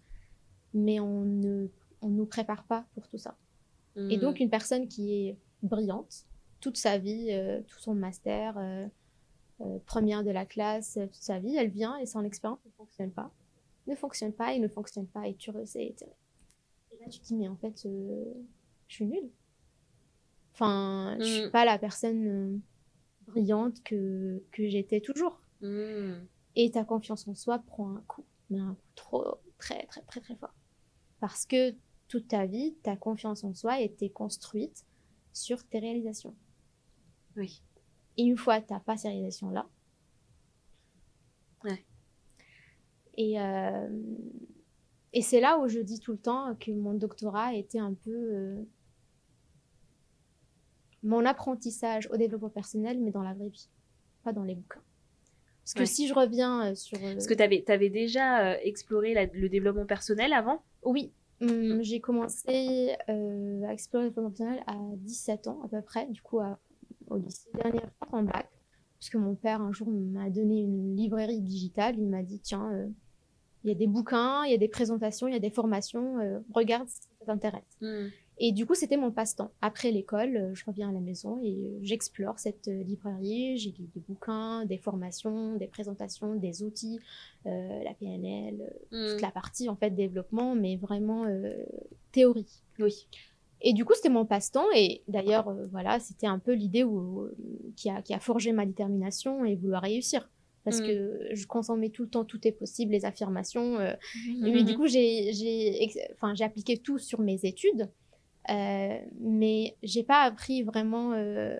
[0.74, 1.68] Mais on ne
[2.02, 3.36] on nous prépare pas pour tout ça.
[3.96, 4.20] Et Mm.
[4.20, 6.26] donc, une personne qui est brillante,
[6.60, 8.86] toute sa vie, euh, tout son master, euh,
[9.86, 13.32] première de la classe, toute sa vie, elle vient et son expérience ne fonctionne pas.
[13.86, 15.84] Ne fonctionne pas et ne fonctionne pas et tu resais.
[15.86, 15.96] Et,
[16.92, 19.30] et là, tu te dis, mais en fait, je suis nulle.
[20.52, 21.50] Enfin, je suis Mm.
[21.50, 22.60] pas la personne
[23.36, 25.40] brillante que, que j'étais toujours.
[25.60, 26.14] Mm.
[26.56, 29.24] Et ta confiance en soi prend un coup, mais un coup trop,
[29.58, 30.54] très, très, très, très fort.
[31.20, 31.74] Parce que
[32.08, 34.86] toute ta vie, ta confiance en soi était construite
[35.32, 36.34] sur tes réalisations.
[37.36, 37.62] Oui.
[38.16, 39.68] Et une fois que tu n'as pas ces réalisations-là,
[41.64, 41.84] Ouais.
[43.16, 43.88] et, euh,
[45.12, 48.10] et c'est là où je dis tout le temps que mon doctorat était un peu
[48.10, 48.62] euh,
[51.06, 53.68] mon apprentissage au développement personnel, mais dans la vraie vie,
[54.24, 54.82] pas dans les bouquins.
[55.64, 55.86] Parce que Ouais.
[55.86, 56.98] si je reviens euh, sur...
[57.04, 60.62] euh, Parce que t'avais avais déjà euh, exploré la- le développement personnel avant?
[60.84, 65.82] Oui, hum, j'ai commencé euh, à explorer le développement personnel à 17 ans à peu
[65.82, 66.58] près, du coup à-
[67.08, 68.48] au lycée, dernière fois en bac,
[68.98, 72.72] parce que mon père un jour m'a donné une librairie digitale, il m'a dit tiens,
[72.72, 72.86] euh,
[73.64, 76.18] il y a des bouquins, il y a des présentations, il y a des formations,
[76.20, 77.76] euh, regarde si ça t'intéresse.
[77.80, 78.06] Mm.
[78.38, 79.50] Et du coup, c'était mon passe-temps.
[79.62, 83.56] Après l'école, euh, je reviens à la maison et euh, j'explore cette euh, librairie.
[83.56, 86.98] J'ai des bouquins, des formations, des présentations, des outils,
[87.46, 88.56] euh, la PNL,
[88.92, 89.10] Mm.
[89.12, 91.54] toute la partie en fait développement, mais vraiment euh,
[92.12, 92.62] théorie.
[92.78, 93.06] Oui.
[93.62, 94.66] Et du coup, c'était mon passe-temps.
[94.74, 96.84] Et d'ailleurs, euh, voilà, c'était un peu l'idée
[97.74, 100.28] qui, a, qui a forgé ma détermination et vouloir réussir.
[100.64, 100.86] Parce Mm.
[100.86, 103.78] que je consommais tout le temps, tout est possible, les affirmations.
[103.78, 103.96] Mm.
[104.42, 107.88] mais du coup, ex- enfin, j'ai appliqué tout sur mes études,
[108.50, 111.12] euh, mais j'ai pas appris vraiment.
[111.12, 111.56] euh,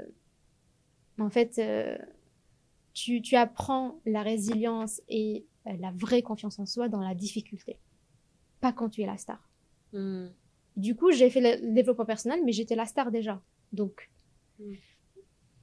[1.19, 1.97] En fait, euh,
[2.93, 7.79] tu, tu apprends la résilience et la vraie confiance en soi dans la difficulté,
[8.61, 9.49] pas quand tu es la star.
[9.93, 10.27] Mm.
[10.77, 13.43] Du coup, j'ai fait le développement personnel, mais j'étais la star déjà.
[13.73, 14.11] Donc,
[14.59, 14.73] Mm.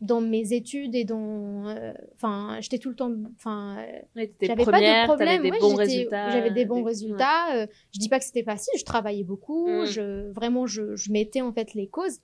[0.04, 3.78] Dans mes études et dans, euh, enfin, j'étais tout le temps, enfin.
[3.80, 6.30] euh, Ouais, j'avais pas de problème, des ouais, bons résultats.
[6.30, 7.56] J'avais des bons des- résultats.
[7.56, 9.86] euh, je dis pas que c'était facile, je travaillais beaucoup, Mm.
[9.86, 12.20] je, vraiment, je, je mettais en fait les causes,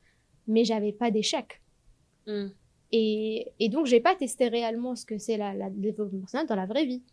[0.48, 1.62] mais j'avais pas d'échec.
[2.28, 2.48] Mm.
[2.92, 6.66] Et, et donc, j'ai pas testé réellement ce que c'est la, développement personnel dans la
[6.66, 7.04] vraie vie.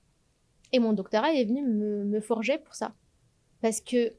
[0.73, 2.95] Et mon doctorat est venu me, me forger pour ça.
[3.63, 4.13] Parce que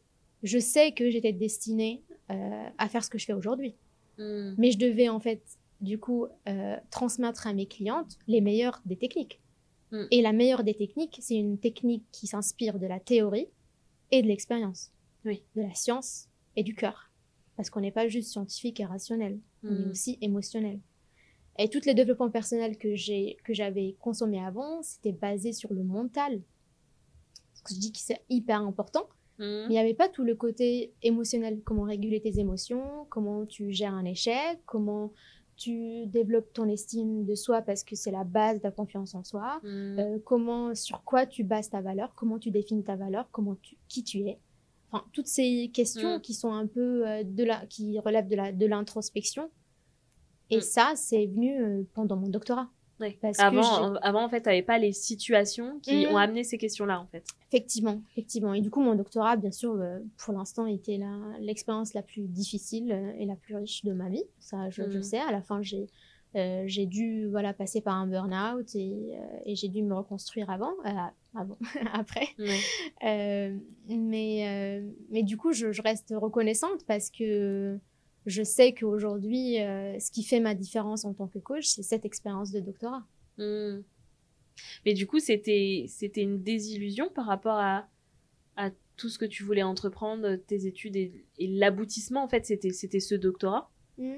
[0.43, 3.75] je sais que j'étais destinée euh, à faire ce que je fais aujourd'hui.
[4.17, 4.53] Mm.
[4.57, 5.41] Mais je devais en fait,
[5.81, 9.39] du coup, euh, transmettre à mes clientes les meilleures des techniques.
[9.91, 10.03] Mm.
[10.11, 13.47] Et la meilleure des techniques, c'est une technique qui s'inspire de la théorie
[14.11, 14.91] et de l'expérience.
[15.25, 15.43] Oui.
[15.55, 17.11] De la science et du cœur.
[17.55, 19.89] Parce qu'on n'est pas juste scientifique et rationnel, on est Mm.
[19.91, 20.79] aussi émotionnel.
[21.59, 25.83] Et tous les développements personnels que j'ai que j'avais consommés avant, c'était basé sur le
[25.83, 26.41] mental.
[27.51, 29.07] Parce que je dis que c'est hyper important.
[29.39, 29.43] Mm.
[29.43, 33.71] Mais il n'y avait pas tout le côté émotionnel, comment réguler tes émotions, comment tu
[33.71, 35.13] gères un échec, comment
[35.57, 39.23] tu développes ton estime de soi parce que c'est la base de la confiance en
[39.23, 39.59] soi.
[39.63, 39.67] Mm.
[39.99, 43.75] Euh, comment, sur quoi tu bases ta valeur, comment tu définis ta valeur, comment tu,
[43.89, 44.39] qui tu es.
[44.91, 46.21] Enfin, toutes ces questions Mm.
[46.21, 49.49] qui sont un peu euh, de la, qui relèvent de la, de l'introspection.
[50.49, 50.61] Et Mm.
[50.61, 52.69] ça, c'est venu euh, pendant mon doctorat.
[52.99, 53.17] Ouais.
[53.21, 56.09] Parce que Avant, avant, en fait, t'avais pas les situations qui Mm.
[56.09, 57.23] ont amené ces questions-là, en fait.
[57.51, 58.53] Effectivement, effectivement.
[58.53, 60.99] Et du coup, mon doctorat, bien sûr, euh, pour l'instant, était
[61.39, 64.23] l'expérience la plus difficile euh, et la plus riche de ma vie.
[64.39, 65.03] Ça, je, je Mhm.
[65.03, 65.19] sais.
[65.19, 65.87] À la fin, j'ai
[66.35, 70.49] euh, j'ai dû voilà passer par un burn-out et, euh, et j'ai dû me reconstruire
[70.49, 70.89] avant, euh,
[71.35, 71.57] avant,
[71.93, 72.27] après.
[72.37, 73.53] Ouais.
[73.87, 77.79] Mais, mais du coup, je, je reste reconnaissante parce que
[78.27, 82.05] je sais qu'aujourd'hui, euh, ce qui fait ma différence en tant que coach, c'est cette
[82.05, 83.07] expérience de doctorat.
[83.37, 83.79] Mm.
[84.85, 87.87] Mais du coup, c'était c'était une désillusion par rapport à,
[88.57, 92.71] à tout ce que tu voulais entreprendre, tes études et, et l'aboutissement, en fait, c'était
[92.71, 93.71] c'était ce doctorat,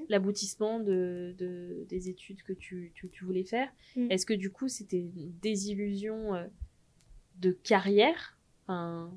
[0.10, 3.69] l'aboutissement de, de, des études que tu, tu, tu voulais faire.
[3.95, 4.12] Mm.
[4.12, 6.48] Est-ce que du coup, c'était une désillusion euh,
[7.38, 8.38] de carrière?
[8.63, 9.12] Enfin,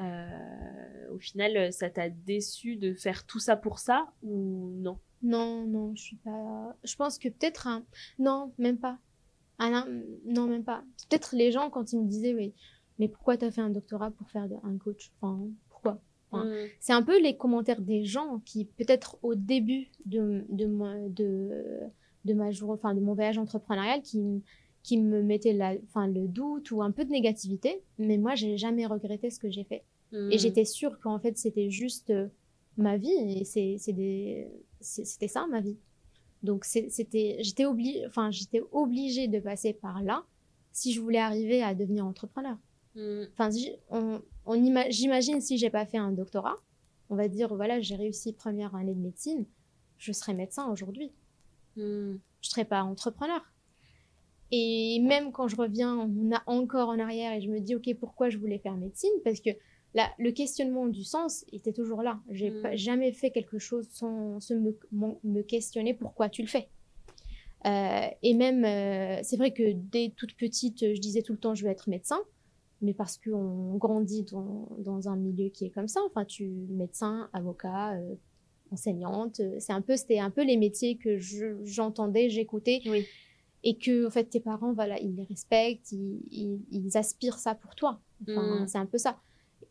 [0.00, 4.98] euh, Au final, ça t'a déçu de faire tout ça pour ça ou non?
[5.22, 6.76] Non, non, je suis pas.
[6.84, 7.84] Je pense que peut-être un.
[8.18, 8.98] Non, même pas.
[9.58, 10.84] Ah non, non, même pas.
[11.08, 12.52] Peut-être les gens, quand ils me disaient, oui,
[12.98, 15.12] mais pourquoi t'as fait un doctorat pour faire un coach?
[15.20, 16.00] Enfin, pourquoi?
[16.32, 16.40] Ouais.
[16.40, 16.68] Mm.
[16.80, 20.66] C'est un peu les commentaires des gens qui, peut-être au début de, de,
[21.08, 21.80] de,
[22.24, 24.42] de, ma jour, enfin, de mon voyage entrepreneurial, qui,
[24.86, 27.82] qui me mettaient la, enfin, le doute ou un peu de négativité.
[27.98, 29.82] Mais moi, j'ai jamais regretté ce que j'ai fait.
[30.30, 32.28] Et j'étais sûre qu'en fait, c'était juste euh,
[32.76, 34.46] ma vie et c'est, c'est des...
[34.80, 35.76] c'est- c'était ça ma vie.
[36.44, 37.64] Donc c'est- c'était, j'étais
[38.30, 40.22] j'étais obligée de passer par là
[40.70, 42.56] si je voulais arriver à devenir entrepreneur.
[42.94, 43.24] Mm.
[43.32, 46.54] Enfin, si- on, on ima- j'imagine si j'ai pas fait un doctorat,
[47.10, 49.44] on va dire voilà, j'ai réussi première année de médecine,
[49.98, 51.10] je serais médecin aujourd'hui.
[51.76, 52.14] Mm.
[52.42, 53.40] Je serais pas entrepreneur.
[54.52, 57.94] Et même quand je reviens on a encore en arrière et je me dis ok
[57.98, 59.10] pourquoi je voulais faire médecine?
[59.24, 59.50] Parce que
[59.94, 62.20] là, le questionnement du sens était toujours là.
[62.30, 62.62] J'ai Mm.
[62.62, 66.68] pas jamais fait quelque chose sans, sans me, questionner pourquoi tu le fais?
[67.66, 71.54] Euh, et même, euh, c'est vrai que dès toute petite, je disais tout le temps
[71.54, 72.20] je veux être médecin,
[72.82, 76.00] mais parce qu'on grandit dans, dans un milieu qui est comme ça.
[76.06, 78.14] Enfin, tu médecin, avocat, euh,
[78.70, 83.04] enseignante, c'est un peu, c'était un peu les métiers que je- j'entendais, j'écoutais Oui.
[83.64, 87.54] Et que en fait tes parents voilà ils les respectent ils, ils, ils aspirent ça
[87.54, 88.00] pour toi.
[88.28, 88.66] Enfin Mm.
[88.68, 89.18] c'est un peu ça.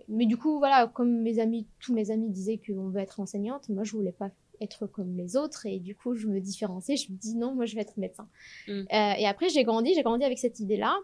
[0.08, 3.70] Mais du coup voilà comme mes amis tous mes amis disaient qu'on veut être enseignante
[3.70, 4.30] moi je voulais pas
[4.62, 7.66] être comme les autres et du coup je me différenciais je me dis non moi
[7.66, 8.28] je vais être médecin.
[8.68, 8.72] Mm.
[8.72, 8.84] Euh,
[9.20, 10.96] et après j'ai grandi j'ai grandi avec cette idée là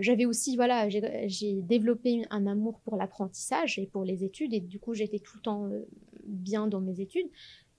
[0.00, 4.60] j'avais aussi voilà j'ai j'ai développé un amour pour l'apprentissage et pour les études et
[4.60, 5.88] du coup j'étais tout le temps euh,
[6.24, 7.26] bien dans mes études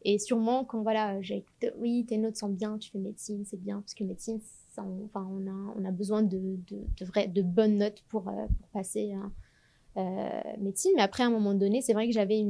[0.03, 1.45] et sûrement, quand voilà, j'ai
[1.77, 4.39] oui, tes notes sont bien, tu fais médecine, c'est bien, parce que médecine,
[4.77, 8.47] on, enfin, on, a, on a besoin de, de, de, de bonnes notes pour, euh,
[8.59, 9.31] pour passer hein,
[9.97, 10.91] euh, médecine.
[10.95, 12.43] Mais après, à un moment donné, c'est vrai que j'avais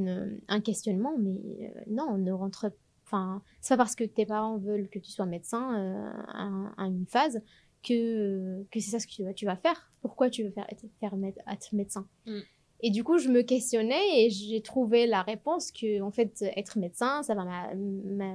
[0.48, 2.72] un questionnement, mais euh, non, on ne rentre
[3.12, 7.06] Enfin, c'est pas parce que tes parents veulent que tu sois médecin euh, à, une
[7.06, 7.42] phase
[7.84, 9.92] que, que c'est ça ce que tu vas, tu vas faire.
[10.00, 11.14] Pourquoi tu veux faire, être, faire
[11.52, 12.08] être médecin?
[12.26, 12.40] Mm.
[12.84, 16.80] Et du coup, je me questionnais et j'ai trouvé la réponse que, en fait, être
[16.80, 17.46] médecin, ça va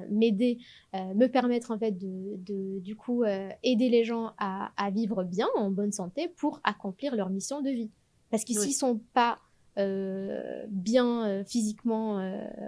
[0.09, 0.59] m'aider,
[0.95, 4.91] euh, me permettre, en fait, de, de du coup, euh, aider les gens à, à,
[4.91, 7.91] vivre bien, en bonne santé, pour accomplir leur mission de vie.
[8.31, 8.61] Parce que Oui.
[8.61, 9.41] s'ils sont pas
[9.79, 12.15] euh, bien physiquement,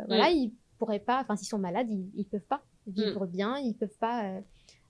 [0.09, 3.75] voilà, ils pourraient pas, enfin, s'ils sont malades, ils, ils peuvent pas vivre bien, ils
[3.75, 4.41] peuvent pas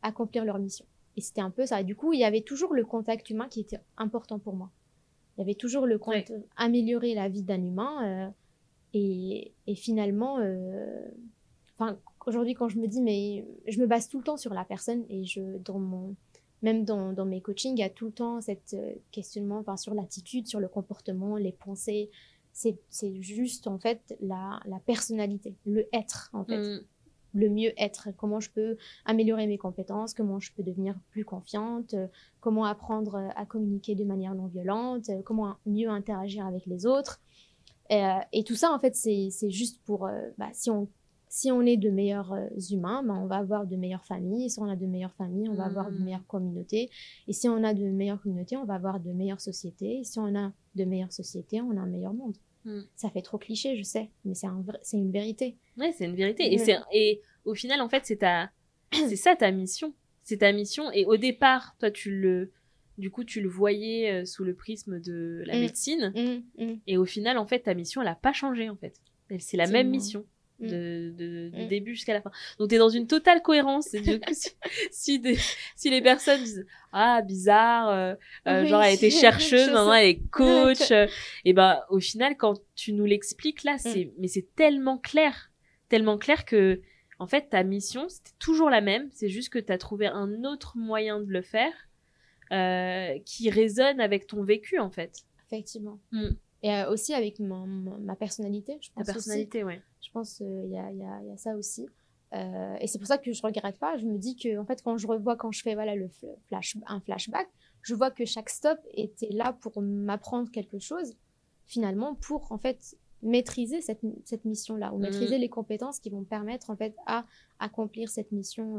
[0.02, 0.86] accomplir leur mission.
[1.16, 1.80] Et c'était un peu ça.
[1.80, 4.70] Et du coup, il y avait toujours le contact humain qui était important pour moi.
[5.38, 8.26] Il y avait toujours le compte améliorer la vie d'un humain.
[8.26, 8.30] euh,
[8.92, 11.08] et, et finalement, euh,
[12.26, 15.04] aujourd'hui, quand je me dis, mais je me base tout le temps sur la personne
[15.08, 16.16] et je, dans mon,
[16.62, 19.76] même dans, dans mes coachings, il y a tout le temps cet euh, questionnement enfin,
[19.76, 22.10] sur l'attitude, sur le comportement, les pensées.
[22.52, 26.80] C'est c'est juste, en fait, la, la personnalité, le être, en fait Mm.
[27.34, 31.94] Le mieux être, comment je peux améliorer mes compétences, comment je peux devenir plus confiante,
[31.94, 32.06] euh,
[32.40, 36.86] comment apprendre euh, à communiquer de manière non violente, euh, comment mieux interagir avec les
[36.86, 37.20] autres.
[37.90, 40.88] Et tout ça, en fait, c'est juste pour, bah, si, on,
[41.30, 42.36] si on est de meilleurs
[42.70, 44.44] humains, bah, on va avoir de meilleures familles.
[44.44, 46.04] Et si on a de meilleures familles, on va avoir de Mm.
[46.04, 46.90] meilleures communautés.
[47.28, 50.00] Et si on a de meilleures communautés, on va avoir de meilleures sociétés.
[50.00, 52.36] Et si on a de meilleures sociétés, on a un meilleur monde.
[52.68, 52.82] Mm.
[52.96, 55.56] Ça fait trop cliché, je sais, mais c'est un une vérité.
[55.78, 56.52] Ouais, c'est une vérité.
[56.52, 56.78] Et, Ouais.
[56.92, 58.50] et au final, en fait, c'est ta,
[58.92, 59.94] c'est ça ta mission.
[60.22, 60.90] C'est ta mission.
[60.92, 62.52] Et au départ, toi, tu le,
[62.98, 65.60] du coup, tu le voyais euh, sous le prisme de la Mm.
[65.60, 66.12] médecine.
[66.14, 66.80] Mm, mm.
[66.86, 68.94] Et au final, en fait, ta mission, elle a pas changé, en fait.
[69.38, 70.24] C'est la même mission.
[70.60, 70.66] Mm.
[70.66, 71.68] de, de, mm.
[71.68, 72.30] début jusqu'à la fin.
[72.58, 73.92] Donc, tu es dans une totale cohérence.
[73.94, 74.50] Et du coup, si,
[74.90, 75.38] si,
[75.76, 78.14] si, les personnes disent Ah, bizarre, euh,
[78.46, 80.90] euh genre elle était chercheuse, maintenant elle est coach,
[81.44, 85.50] et ben au final, quand tu nous l'expliques là, c'est mais c'est tellement clair,
[85.88, 86.80] tellement clair que
[87.18, 90.44] en fait, ta mission, c'était toujours la même, c'est juste que tu as trouvé un
[90.44, 91.72] autre moyen de le faire
[92.52, 95.24] euh, qui résonne avec ton vécu, en fait.
[95.46, 95.98] Effectivement.
[96.12, 96.28] Mm.
[96.62, 99.06] Et euh, aussi avec ma, ma, personnalité, je pense.
[99.06, 99.74] Ta personnalité, oui.
[100.00, 101.86] Je pense qu'il euh, y, a, y, a, y, a, ça aussi.
[102.32, 103.96] et c'est pour ça que je regrette pas.
[103.98, 106.08] Je me dis que, en fait, quand je revois, quand je fais voilà, le
[106.48, 107.48] flash, un flashback,
[107.82, 111.14] je vois que chaque stop était là pour m'apprendre quelque chose,
[111.66, 115.02] finalement, pour, en fait, maîtriser cette, cette mission-là, ou mm.
[115.02, 117.24] maîtriser les compétences qui vont permettre, en fait, à
[117.58, 118.76] accomplir cette mission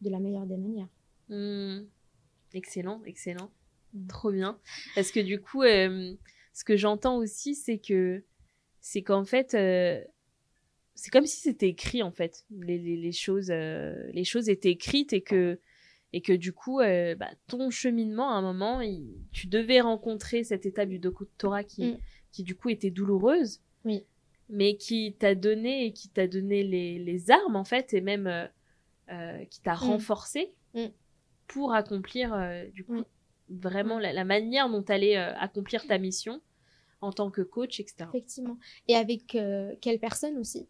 [0.00, 0.88] de la meilleure des manières.
[1.28, 1.86] Mm.
[2.54, 3.50] Excellent, excellent.
[3.94, 4.06] Mm.
[4.08, 4.58] Trop bien.
[4.94, 6.14] Parce que du coup, euh,
[6.52, 8.22] ce que j'entends aussi, c'est que
[8.80, 10.02] c'est qu'en fait, euh,
[10.94, 12.44] c'est comme si c'était écrit en fait.
[12.50, 15.58] Les, les, choses, euh, les choses étaient écrites et que
[16.12, 18.80] et que du coup, bah, ton cheminement à un moment,
[19.30, 21.98] tu devais rencontrer cette étape du doctorat qui, mm.
[22.32, 24.04] qui du coup était douloureuse, oui.
[24.48, 28.48] mais qui t'a donné et qui t'a donné les, les, armes en fait et même
[29.50, 29.78] qui t'a mm.
[29.78, 30.52] renforcé
[31.50, 33.02] pour accomplir euh, du coup
[33.48, 36.40] vraiment la, manière dont tu allais euh, accomplir ta mission
[37.00, 38.08] en tant que coach, etc.
[38.08, 38.58] Effectivement.
[38.88, 40.68] Et avec euh, quelle personne aussi?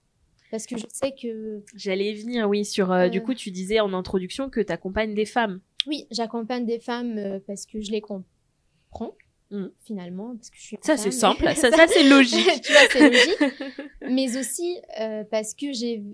[0.50, 1.62] Parce que je sais que...
[1.76, 3.10] J'allais venir, oui, sur...
[3.10, 5.60] Du coup, tu disais en introduction que tu accompagnes des femmes.
[5.86, 9.14] Oui, j'accompagne des femmes parce que je les comprends.
[9.52, 9.66] Mm.
[9.80, 13.10] finalement parce que je suis ça c'est simple ça, ça c'est logique tu vois c'est
[13.10, 14.76] logique mais aussi
[15.28, 16.04] parce que j'ai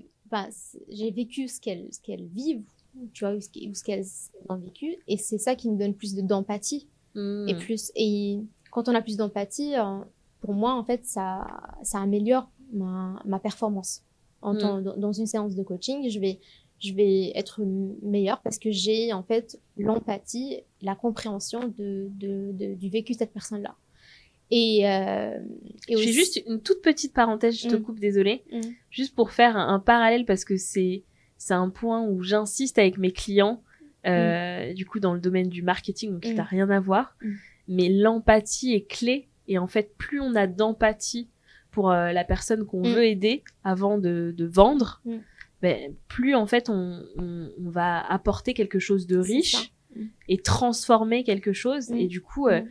[0.88, 2.64] j'ai vécu ce qu'elles ce qu'elles vivent
[3.12, 4.06] tu vois, où ce qu'elles
[4.48, 4.96] ont vécu.
[5.06, 6.88] Et c'est ça qui nous donne plus d'empathie.
[7.14, 7.18] Et
[7.54, 7.58] hmm.
[7.58, 8.40] plus, et
[8.76, 10.00] quand on a plus d'empathie, euh,
[10.42, 11.46] pour moi, en fait, ça,
[11.82, 14.02] ça améliore ma, ma performance.
[14.42, 14.82] En hmm.
[14.98, 16.40] dans une séance de coaching, je vais,
[16.78, 17.62] je vais être
[18.02, 23.32] meilleure parce que j'ai, en fait, l'empathie, la compréhension de, de, du vécu de cette
[23.32, 23.76] personne-là.
[24.50, 25.38] Et, euh,
[25.88, 26.12] et aussi...
[26.12, 27.82] juste une toute petite parenthèse, je te hmm.
[27.82, 28.44] coupe, désolée,
[28.90, 31.02] juste pour faire un parallèle parce que c'est
[31.38, 33.62] c'est un point où j'insiste avec mes clients,
[34.06, 34.74] euh, mm.
[34.74, 36.48] du coup dans le domaine du marketing, donc qui n'a mm.
[36.50, 37.16] rien à voir.
[37.68, 37.74] Mm.
[37.76, 39.28] Mais l'empathie est clé.
[39.48, 41.28] Et en fait, plus on a d'empathie
[41.76, 45.02] pour euh, la personne qu'on veut aider avant de, de vendre,
[45.60, 49.74] ben, plus en fait on, on, on, va apporter quelque chose de riche
[50.26, 51.90] et transformer quelque chose.
[51.92, 52.62] Et du coup, euh,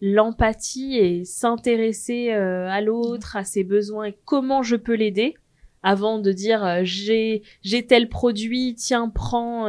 [0.00, 5.34] l'empathie et s'intéresser euh, à l'autre, à ses besoins et comment je peux l'aider,
[5.82, 9.66] avant de dire j'ai j'ai tel produit, tiens prends.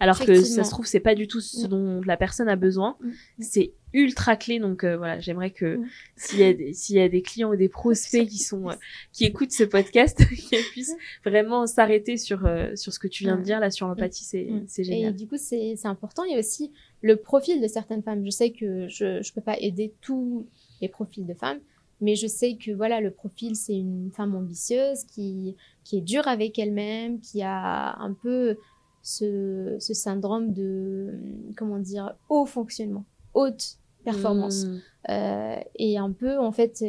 [0.00, 1.68] Alors que ça se trouve c'est pas du tout ce mm.
[1.68, 2.96] dont la personne a besoin.
[3.00, 3.10] Mm.
[3.38, 5.86] C'est ultra clé donc euh, voilà j'aimerais que mm.
[6.16, 8.68] s'il y a des, s'il y a des clients ou des prospects qui sont
[9.12, 12.40] qui écoutent ce podcast qu'ils puissent vraiment s'arrêter sur
[12.74, 15.10] sur ce que tu viens de dire là sur l'empathie c'est c'est génial.
[15.10, 16.24] Et du coup c'est c'est important.
[16.24, 16.72] Il y a aussi
[17.02, 18.24] le profil de certaines femmes.
[18.24, 20.46] Je sais que je je peux pas aider tous
[20.80, 21.60] les profils de femmes
[22.00, 26.28] mais je sais que voilà, le profil, c'est une femme ambitieuse qui, qui est dure
[26.28, 28.56] avec elle-même, qui a un peu
[29.02, 31.12] ce, ce syndrome de,
[31.56, 33.04] comment dire, haut fonctionnement,
[33.38, 34.64] haute performance.
[34.64, 34.80] Mmh.
[35.10, 36.84] Euh, et un peu, en fait,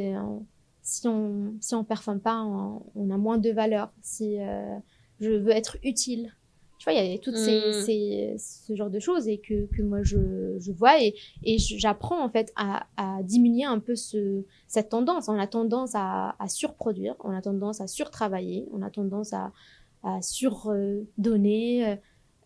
[0.82, 3.92] si on si on performe pas, on, a moins de valeur.
[4.02, 4.78] Si euh,
[5.20, 6.34] je veux être utile,
[6.80, 7.74] tu vois, il y a toutes ces, mm.
[7.86, 12.24] ces, ce genre de choses et que, que moi je, je vois et, et j'apprends
[12.24, 15.28] en fait à, à diminuer un peu ce, cette tendance.
[15.28, 19.52] On a tendance à, à surproduire, on a tendance à surtravailler, on a tendance à,
[20.04, 22.00] à surdonner.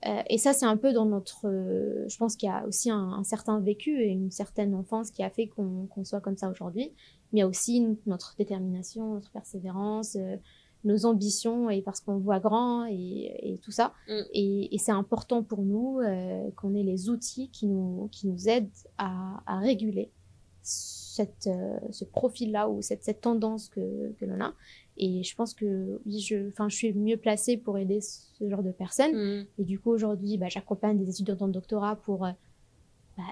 [0.06, 1.48] Euh, et ça, c'est un peu dans notre.
[1.48, 5.12] Euh, je pense qu'il y a aussi un, un, certain vécu et une certaine enfance
[5.12, 6.92] qui a fait qu'on soit comme ça aujourd'hui.
[7.32, 10.16] Mais il y a aussi notre détermination, notre persévérance.
[10.16, 10.38] Euh,
[10.84, 13.94] nos ambitions et parce qu'on voit grand et, et tout ça.
[14.08, 14.22] Mm.
[14.34, 18.50] Et, et c'est important pour nous euh, qu'on ait les outils qui nous, qui nous
[18.50, 20.12] aident à, à réguler
[20.62, 24.54] cette, euh, ce profil-là ou cette, cette tendance que, que l'on a.
[24.98, 28.64] Et je pense que oui, je, enfin, je suis mieux placée pour aider ce genre
[28.64, 29.16] de personnes.
[29.16, 29.46] Mm.
[29.60, 32.32] Et du coup, aujourd'hui, bah, j'accompagne des étudiants en doctorat pour euh,
[33.18, 33.24] bah,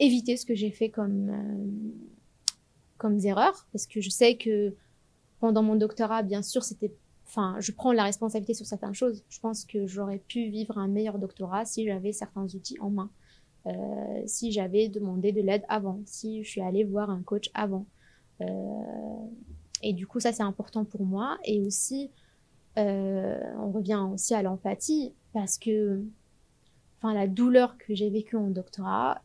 [0.00, 1.32] éviter ce que j'ai fait comme,
[2.98, 3.66] comme erreurs.
[3.72, 4.74] Parce que je sais que
[5.38, 6.92] pendant mon doctorat, bien sûr, c'était,
[7.26, 9.22] enfin, je prends la responsabilité sur certaines choses.
[9.28, 13.10] Je pense que j'aurais pu vivre un meilleur doctorat si j'avais certains outils en main,
[13.66, 17.86] euh, si j'avais demandé de l'aide avant, si je suis allée voir un coach avant.
[18.40, 18.44] Euh,
[19.84, 21.38] et du coup, ça c'est important pour moi.
[21.44, 22.10] Et aussi,
[22.78, 26.02] euh, on revient aussi à l'empathie parce que,
[26.98, 29.22] enfin, la douleur que j'ai vécue en doctorat,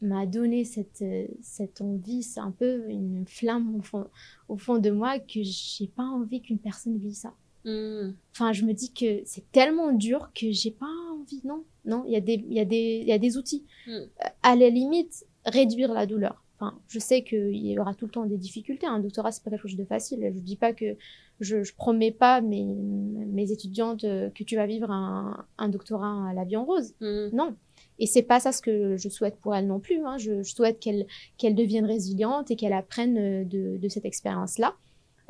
[0.00, 1.04] m'a donné cette,
[1.42, 4.06] cette envie, c'est un peu une flamme au fond,
[4.48, 7.34] au fond de moi que j'ai pas envie qu'une personne vit ça.
[7.64, 8.12] Hmm.
[8.32, 11.40] Enfin, je me dis que c'est tellement dur que j'ai pas envie.
[11.44, 13.64] Non, non, il y, a des, y, a des, y a des outils.
[13.86, 14.04] Hmm.
[14.42, 16.44] À la limite, réduire la douleur.
[16.60, 18.86] Enfin, je sais qu'il y aura tout le temps des difficultés.
[18.86, 20.32] Un doctorat, c'est pas quelque chose de facile.
[20.34, 20.96] Je dis pas que
[21.40, 26.34] je, je promets pas mes, mes étudiantes que tu vas vivre un, un doctorat à
[26.34, 26.94] la vie en rose.
[27.00, 27.28] Hmm.
[27.32, 27.54] Non.
[28.00, 30.04] Et c'est pas ça ce que je souhaite pour elle non plus.
[30.04, 30.18] Hein.
[30.18, 31.06] Je, je, souhaite qu'elle
[31.36, 34.74] qu'elle devienne résiliente et qu'elle apprenne de, de cette expérience-là.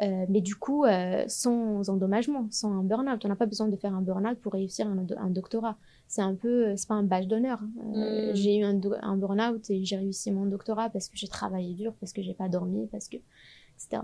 [0.00, 3.24] Euh, mais du coup, euh, sans endommagement, sans un burn-out.
[3.24, 5.76] On n'a pas besoin de faire un burn-out pour réussir un, un doctorat.
[6.06, 7.60] C'est un peu, c'est pas un badge d'honneur.
[7.94, 8.36] Euh, mm.
[8.36, 11.94] J'ai eu un, un burn-out et j'ai réussi mon doctorat parce que j'ai travaillé dur,
[11.98, 13.16] parce que j'ai pas dormi, parce que,
[13.76, 14.02] etc.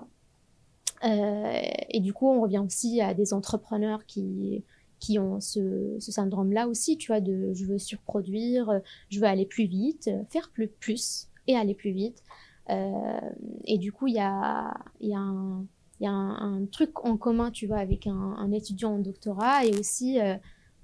[1.91, 4.65] et du coup, on revient aussi à des entrepreneurs qui,
[4.99, 8.81] qui ont ce, ce syndrome-là aussi, tu vois, de je veux surproduire,
[9.11, 12.23] je veux aller plus vite, faire plus, plus et aller plus vite.
[12.69, 15.67] et du coup, il y a, y a un,
[16.01, 19.79] il y a un, truc en commun, tu vois, avec un, étudiant en doctorat et
[19.79, 20.35] aussi euh,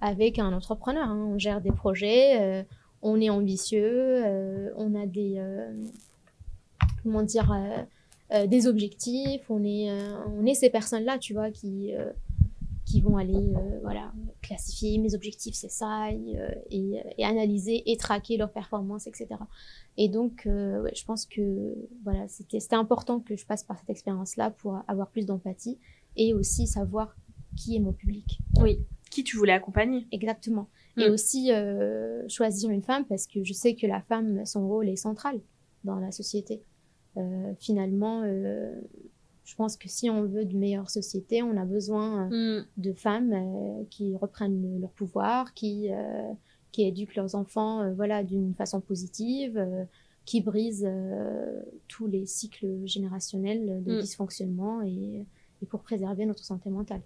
[0.01, 1.09] avec un entrepreneur.
[1.09, 1.31] Hein.
[1.35, 2.63] On gère des projets, euh,
[3.03, 5.43] on est ambitieux, euh, on a des,
[7.03, 7.55] comment dire,
[8.47, 9.91] des objectifs, on est,
[10.39, 11.93] on est ces personnes-là, tu vois, qui
[12.85, 18.37] qui vont aller voilà, classifier mes objectifs, c'est ça, et, euh, et, analyser et traquer
[18.37, 19.29] leurs performances, etc.
[19.97, 24.51] Et donc, euh, je pense que voilà, c'était important que je passe par cette expérience-là
[24.51, 25.79] pour avoir plus d'empathie
[26.17, 27.17] et aussi savoir
[27.57, 28.39] qui est mon public.
[28.61, 28.81] Oui,
[29.11, 30.07] qui tu voulais accompagner.
[30.13, 30.69] Exactement.
[30.97, 31.13] Et mm.
[31.13, 31.51] aussi
[32.29, 35.41] choisir une femme parce que je sais que la femme, son rôle est central
[35.85, 36.63] dans la société.
[37.59, 38.23] finalement,
[39.51, 42.67] je pense que si on veut de meilleures sociétés, on a besoin euh, mm.
[42.77, 46.33] de femmes euh, qui reprennent leur pouvoir, qui, euh,
[46.71, 49.61] qui éduquent leurs enfants voilà, d'une façon positive,
[50.25, 50.89] qui brisent
[51.89, 54.01] tous les cycles générationnels de mm.
[54.03, 55.27] dysfonctionnement et,
[55.63, 57.03] et, pour préserver notre santé mentale.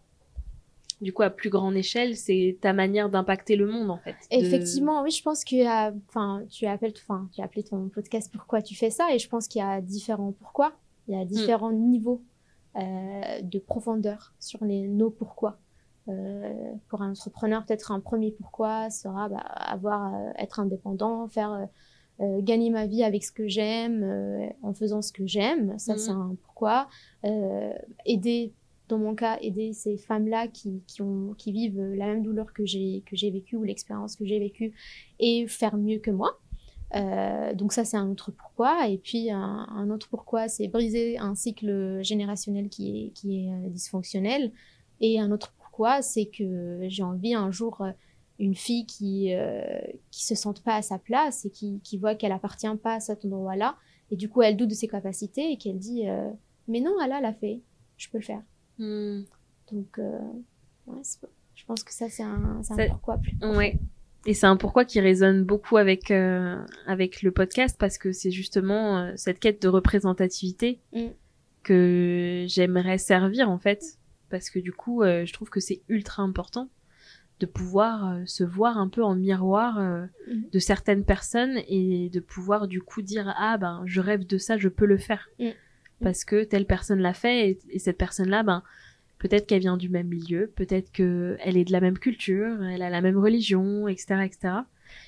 [1.01, 4.17] Du coup, à plus grande échelle, c'est ta manière d'impacter le monde, en fait.
[4.31, 8.61] Effectivement, oui, je pense que, enfin, tu appelles, enfin, tu as appelé ton podcast Pourquoi
[8.61, 10.75] tu fais ça, et je pense qu'il y a différents pourquoi.
[11.09, 11.29] Il y a mm.
[11.29, 12.23] différents niveaux
[12.77, 15.59] euh, de profondeur sur les nos pourquoi.
[16.09, 21.69] Euh, pour un entrepreneur, peut-être un premier pourquoi sera bah, avoir, euh, être indépendant, faire
[22.21, 25.77] gagner ma vie avec ce que j'aime, en faisant ce que j'aime.
[25.81, 26.21] Ça, c'est mhm.
[26.21, 26.89] un pourquoi.
[28.07, 28.53] aider,
[28.89, 32.65] dans mon cas, aider ces femmes-là qui, qui, ont, qui vivent la même douleur que
[32.65, 34.75] j'ai, que j'ai vécue ou l'expérience que j'ai vécue
[35.19, 36.39] et faire mieux que moi.
[36.95, 38.89] Euh, donc ça, c'est un autre pourquoi.
[38.89, 43.69] Et puis un, autre pourquoi, c'est briser un cycle générationnel qui est, qui est euh,
[43.69, 44.53] dysfonctionnel.
[45.01, 47.91] Et un autre pourquoi, c'est que j'ai envie un jour euh,
[48.41, 49.33] une fille qui
[50.11, 53.01] qui se sente pas à sa place et qui, qui voit qu'elle appartient pas à
[53.01, 53.77] cet endroit-là.
[54.11, 56.03] Et du coup, elle doute de ses capacités et qu'elle dit
[56.67, 57.61] mais non, Allah l'a fait,
[57.97, 58.43] je peux le faire.
[58.79, 59.23] Hmm.
[59.71, 60.01] Donc
[60.89, 61.03] ouais,
[61.55, 63.39] je pense que ça c'est un, un pourquoi plus.
[63.41, 63.79] Ouais.
[64.27, 66.57] Et c'est un pourquoi qui résonne beaucoup avec euh,
[66.87, 71.09] avec le podcast parce que c'est justement euh, cette quête de représentativité mm.
[71.63, 73.99] que j'aimerais servir en fait
[74.31, 76.71] parce que du coup euh, je trouve que c'est ultra important
[77.41, 80.09] de pouvoir se voir un peu en miroir mm.
[80.53, 84.57] de certaines personnes et de pouvoir du coup dire ah ben je rêve de ça
[84.57, 85.51] je peux le faire mm.
[86.01, 88.63] parce que telle personne l'a fait et, et cette personne là ben
[89.19, 92.91] Peut-être qu'elle vient du même milieu, peut-être qu'elle est de la même culture, elle a
[92.91, 94.55] la même religion, etc., etc.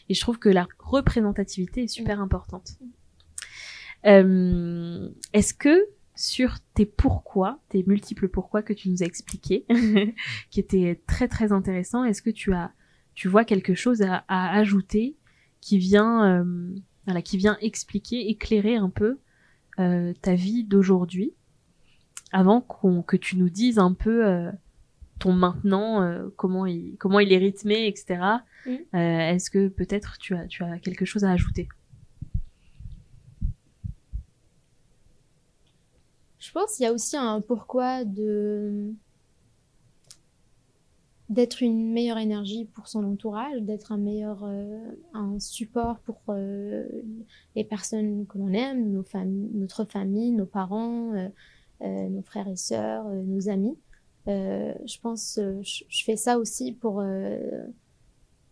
[0.08, 2.78] Et je trouve que la représentativité est super importante.
[4.06, 9.66] Euh, Est-ce que sur tes pourquoi, tes multiples pourquoi que tu nous as expliqués,
[10.50, 12.72] qui étaient très très intéressants, est-ce que tu as,
[13.14, 15.16] tu vois quelque chose à, à ajouter
[15.60, 19.18] qui vient, euh, voilà, qui vient expliquer, éclairer un peu
[19.78, 21.34] euh, ta vie d'aujourd'hui?
[22.32, 24.50] Avant qu'on que tu nous dises un peu euh,
[25.18, 28.20] ton maintenant, euh, comment il comment il est rythmé, etc.
[28.66, 31.68] Euh, est-ce que peut-être tu as tu as quelque chose à ajouter?
[36.38, 38.92] Je pense qu'il y a aussi un pourquoi de
[41.28, 44.44] d'être une meilleure énergie pour son entourage, d'être un meilleur
[45.12, 46.20] un support pour
[47.56, 49.04] les personnes que l'on aime, nos
[49.54, 51.28] notre famille, nos parents, euh,
[51.80, 53.76] nos frères et sœurs, euh, nos amis.
[54.28, 57.00] Euh, je pense, je, je, fais ça aussi pour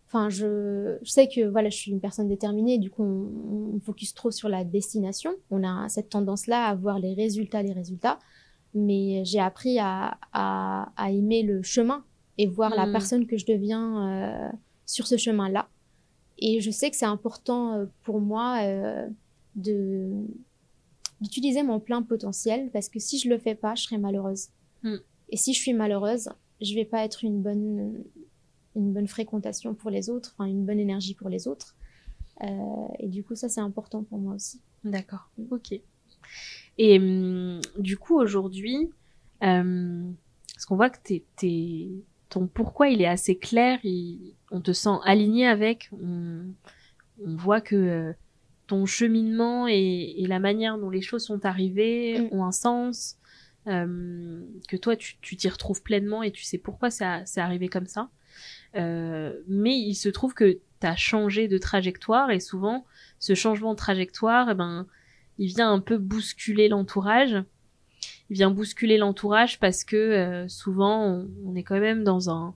[0.07, 3.79] enfin je, je, sais que voilà je suis une personne déterminée du coup on, on
[3.81, 7.73] focus trop sur la destination on a cette tendance là à voir les résultats les
[7.73, 8.19] résultats
[8.73, 12.05] mais j'ai appris à, à, à, aimer le chemin
[12.37, 12.91] et voir la hmm.
[12.93, 14.51] personne que je deviens euh,
[14.85, 15.67] sur ce chemin là
[16.37, 18.61] Et je sais que c'est important pour moi
[19.55, 20.11] de
[21.25, 24.49] d'utiliser mon plein potentiel parce que si je le fais pas, je serai malheureuse.
[24.83, 24.97] Mm.
[25.29, 26.29] Et si je suis malheureuse,
[26.61, 28.03] je vais pas être une bonne
[28.75, 31.75] une bonne fréquentation pour les autres, enfin une bonne énergie pour les autres.
[32.43, 32.47] Euh,
[32.99, 34.61] et du coup, ça c'est important pour moi aussi.
[34.83, 35.29] D'accord.
[35.49, 35.79] Ok.
[36.77, 38.89] Et hum, du coup, aujourd'hui,
[39.43, 40.11] euh,
[40.53, 40.99] parce qu'on voit que
[41.37, 41.91] t'es,
[42.29, 43.79] ton pourquoi il est assez clair,
[44.51, 46.53] on te sent aligné avec, on,
[47.17, 48.13] voit que euh,
[48.67, 52.29] ton cheminement et, la manière dont les choses sont arrivées mm.
[52.31, 53.17] ont un sens,
[53.67, 58.09] euh, que toi tu, t'y retrouves pleinement et tu sais pourquoi c'est arrivé comme ça.
[58.75, 62.85] Euh, mais il se trouve que tu as changé de trajectoire et souvent
[63.19, 64.85] ce changement de trajectoire, eh ben,
[65.37, 67.43] il vient un peu bousculer l'entourage.
[68.29, 72.55] Il vient bousculer l'entourage parce que euh, souvent on, est quand même dans un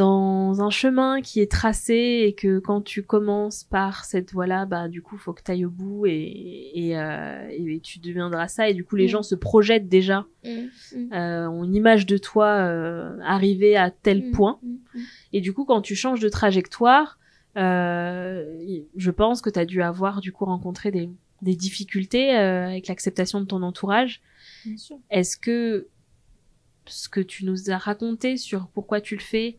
[0.00, 4.88] dans un chemin qui est tracé et que quand tu commences par cette voie-là, bah
[4.88, 8.70] du coup faut que tu ailles au bout et et, euh, et, tu deviendras ça
[8.70, 9.08] et du coup les mm.
[9.08, 10.48] gens se projettent déjà, mm.
[10.96, 11.12] Mm.
[11.12, 14.58] Euh, ont une image de toi euh, arriver à tel point
[15.34, 17.18] et du coup quand tu changes de trajectoire,
[17.58, 21.10] euh, je pense que tu as dû avoir du coup rencontré des
[21.42, 24.22] des difficultés euh, avec l'acceptation de ton entourage.
[25.10, 25.88] Est-ce que
[26.86, 29.58] ce que tu nous as raconté sur pourquoi tu le fais,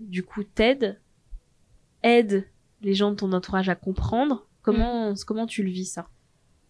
[0.00, 1.00] du coup, t'aide,
[2.02, 2.46] aide
[2.82, 5.16] les gens de ton entourage à comprendre Comment, mm.
[5.26, 6.08] comment tu le vis ça?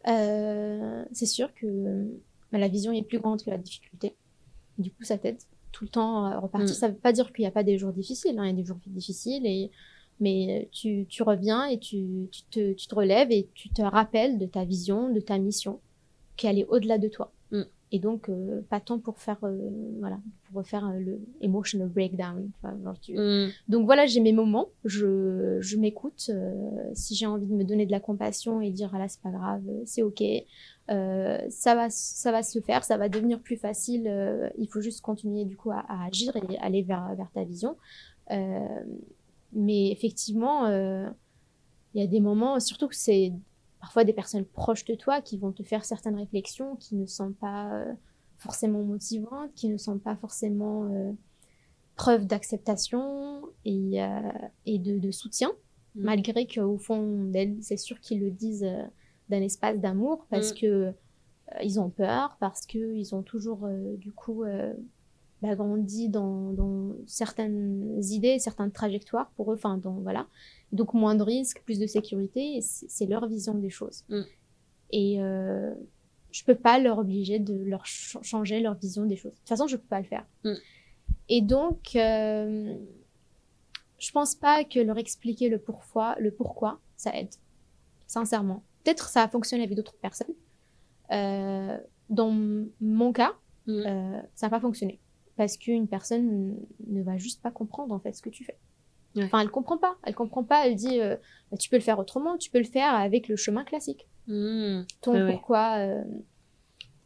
[0.08, 2.04] Euh, C'est sûr que
[2.52, 4.16] bah, la vision est plus grande que la difficulté.
[4.76, 5.38] Du coup, ça t'aide
[5.72, 6.70] tout le temps à repartir.
[6.70, 6.78] Mm.
[6.78, 8.38] Ça veut pas dire qu'il n'y a pas des jours difficiles.
[8.38, 8.44] Hein.
[8.46, 9.70] Il y a des jours difficiles et
[10.20, 14.38] mais tu, tu reviens et tu, tu, te, tu te relèves et tu te rappelles
[14.38, 15.80] de ta vision, de ta mission,
[16.36, 17.32] qu'elle est au-delà de toi.
[17.94, 19.70] Et donc, euh, pas tant pour faire, euh,
[20.00, 22.50] voilà, pour refaire euh, le emotional breakdown.
[23.08, 23.50] Mm.
[23.68, 26.32] Donc voilà, j'ai mes moments, je, je m'écoute.
[26.94, 29.30] si j'ai envie de me donner de la compassion et dire, ah là, c'est pas
[29.30, 30.24] grave, c'est ok,
[30.88, 34.10] ça va, ça va se faire, ça va devenir plus facile.
[34.58, 37.76] il faut juste continuer du coup à, à, agir et aller vers, vers ta vision.
[39.54, 41.08] Mais effectivement, euh,
[41.94, 43.32] il y a des moments, surtout que c'est
[43.84, 47.32] parfois des personnes proches de toi qui vont te faire certaines réflexions qui ne sont
[47.32, 47.92] pas euh,
[48.38, 51.12] forcément motivantes, qui ne sont pas forcément euh,
[51.94, 54.00] preuve d'acceptation et,
[54.64, 55.50] et de, de, soutien,
[55.96, 56.02] mm.
[56.02, 58.66] malgré qu'au fond d'elles, c'est sûr qu'ils le disent
[59.28, 60.56] d'un espace d'amour parce mm.
[60.56, 60.92] que
[61.62, 63.68] ils ont peur, parce qu'ils ont toujours
[63.98, 64.44] du coup
[65.44, 69.56] bah, grandi dans, dans, certaines idées, certaines trajectoires pour eux.
[69.56, 70.26] Enfin, donc voilà.
[70.72, 72.60] Donc moins de risques, plus de sécurité.
[72.62, 74.04] C'est leur vision des choses.
[74.08, 74.22] Mm.
[74.92, 75.74] Et euh,
[76.30, 79.32] je peux pas leur obliger de leur changer leur vision des choses.
[79.32, 80.26] De toute façon, je peux pas le faire.
[80.44, 80.54] Mm.
[81.28, 82.74] Et donc, euh,
[83.98, 87.34] je pense pas que leur expliquer le pourquoi, le pourquoi, ça aide.
[88.06, 88.62] Sincèrement.
[88.82, 90.34] Peut-être ça a fonctionné avec d'autres personnes.
[91.12, 91.78] Euh,
[92.08, 92.30] dans
[92.80, 93.32] mon cas,
[93.66, 93.72] mm.
[93.86, 95.00] euh, ça n'a pas fonctionné
[95.36, 96.56] parce qu'une personne
[96.86, 98.56] ne va juste pas comprendre en fait ce que tu fais.
[99.16, 99.96] Enfin, elle comprend pas.
[100.02, 100.66] Elle comprend pas.
[100.66, 101.16] Elle dit, euh,
[101.50, 102.36] bah, tu peux le faire autrement.
[102.36, 104.08] Tu peux le faire avec le chemin classique.
[104.26, 104.82] Mmh.
[105.02, 106.02] Ton pourquoi euh,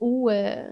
[0.00, 0.70] ou euh,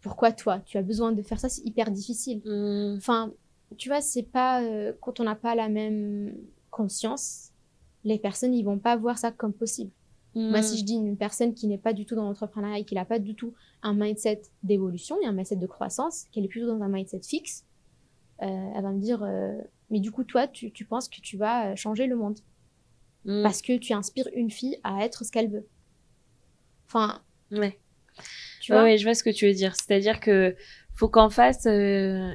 [0.00, 1.48] pourquoi toi Tu as besoin de faire ça.
[1.48, 2.40] C'est hyper difficile.
[2.44, 2.96] Mmh.
[2.96, 3.32] Enfin,
[3.76, 4.62] tu vois, c'est pas
[5.00, 6.34] quand on n'a pas la même
[6.70, 7.50] conscience,
[8.04, 9.90] les personnes ils vont pas voir ça comme possible.
[10.38, 10.78] Moi, si mm.
[10.78, 13.18] je dis une personne qui n'est pas du tout dans l'entrepreneuriat et qui n'a pas
[13.18, 16.88] du tout un mindset d'évolution et un mindset de croissance, qu'elle est plutôt dans un
[16.88, 17.64] mindset fixe,
[18.42, 19.58] euh, elle va me dire euh,
[19.90, 22.38] Mais du coup, toi, tu, tu, penses que tu vas changer le monde
[23.24, 23.42] mm.
[23.42, 25.66] parce que tu inspires une fille à être ce qu'elle veut.
[26.86, 27.20] Enfin.
[27.50, 27.76] Ouais.
[28.60, 28.84] Tu vois?
[28.84, 29.74] Ouais, je vois ce que tu veux dire.
[29.74, 30.54] C'est-à-dire que
[30.94, 32.32] faut qu'en face, euh,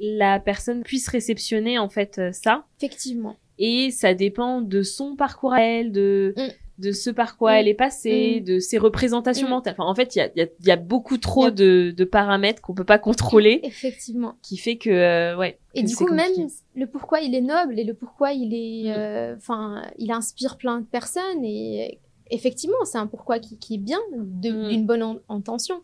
[0.00, 2.66] la personne puisse réceptionner en fait ça.
[2.78, 3.36] Effectivement.
[3.58, 6.34] Et ça dépend de son parcours à elle, de.
[6.36, 8.44] Mm de ce par quoi elle est passée, mm.
[8.44, 9.50] de ses représentations mm.
[9.50, 9.74] mentales.
[9.78, 12.60] Enfin, en fait, il y a, y, a, y a, beaucoup trop de, de, paramètres
[12.60, 13.60] qu'on peut pas contrôler.
[13.62, 14.34] Effectivement.
[14.42, 15.58] Qui fait que, euh, ouais.
[15.74, 18.98] Et du coup, même le pourquoi il est noble et le pourquoi il est, mm.
[18.98, 21.98] euh, enfin, il inspire plein de personnes et
[22.30, 25.80] effectivement, c'est un pourquoi qui, qui est bien, d'une bonne intention.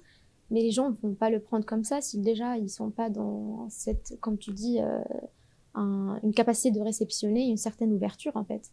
[0.51, 3.67] Mais les gens vont pas le prendre comme ça si déjà ils sont pas dans
[3.71, 4.99] cette, comme tu dis, euh,
[5.75, 8.71] un, une capacité de réceptionner une certaine ouverture en fait.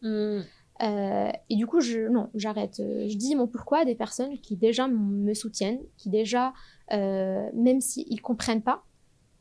[0.81, 2.79] Euh, et du coup, je, non, j'arrête.
[2.79, 6.53] Euh, je dis mon pourquoi à des personnes qui déjà me soutiennent, qui déjà,
[6.93, 8.83] euh, même s'ils ne comprennent pas,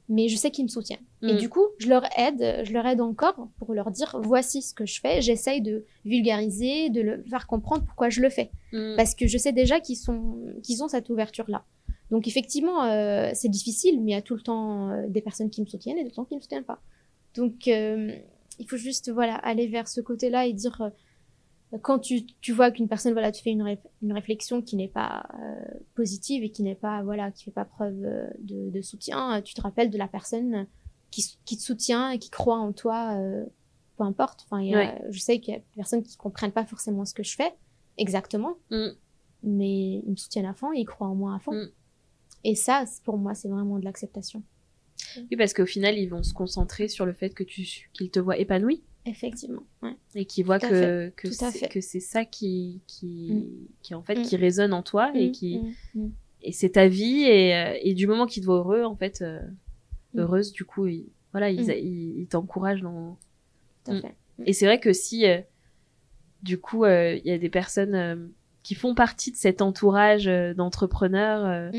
[0.08, 1.04] mais je sais qu'ils me soutiennent.
[1.22, 1.36] Et mm.
[1.36, 4.86] du coup, je leur aide, je leur aide encore pour leur dire voici ce que
[4.86, 5.20] je fais.
[5.20, 8.50] J'essaye de vulgariser, de le faire comprendre pourquoi je le fais.
[8.72, 8.96] Mm.
[8.96, 11.64] Parce que je sais déjà qu'ils sont, qu'ils ont cette ouverture-là.
[12.10, 15.60] Donc effectivement, euh, c'est difficile, mais il y a tout le temps des personnes qui
[15.60, 16.80] me soutiennent et d'autres qui ne me soutiennent pas.
[17.34, 20.90] Donc il faut juste voilà aller vers ce côté-là et dire
[21.82, 25.26] quand tu, tu vois qu'une personne voilà tu fais une, une réflexion qui n'est pas
[25.34, 29.42] euh, positive et qui n'est pas voilà qui fait pas preuve euh, de, de, soutien,
[29.42, 30.66] tu te rappelles de la personne
[31.10, 33.18] qui, qui te soutient et qui croit en toi,
[33.96, 34.46] peu importe.
[34.50, 34.62] Enfin,
[35.08, 37.54] je sais qu'il y a des personnes qui comprennent pas forcément ce que je fais
[37.98, 38.88] exactement, mm.
[39.42, 41.52] mais ils me soutiennent à fond et ils croient en moi à fond.
[41.52, 41.70] Mm.
[42.44, 44.42] Et ça, pour moi, c'est vraiment de l'acceptation.
[45.16, 48.18] Oui, parce qu'au final, ils vont se concentrer sur le fait que tu qu'ils te
[48.18, 48.82] voient épanoui.
[49.08, 49.62] Effectivement.
[49.82, 49.96] Ouais.
[50.14, 53.66] Et qu'ils voient que que c'est, que c'est ça qui qui mm.
[53.82, 54.22] qui en fait mm.
[54.22, 55.60] qui résonne en toi et mm, qui
[56.42, 59.22] et c'est ta vie et euh, et du moment qu'ils te voient heureux en fait
[59.22, 59.40] euh,
[60.14, 63.16] heureuse du coup ils, voilà ils ils, t'encouragent dans.
[63.84, 64.14] Tout à fait.
[64.44, 65.40] Et c'est vrai que si euh,
[66.42, 68.30] du coup il y a des personnes
[68.62, 71.72] qui font partie de cet entourage d'entrepreneurs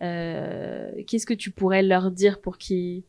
[0.00, 3.02] qu'est-ce que tu pourrais leur dire pour qu'ils,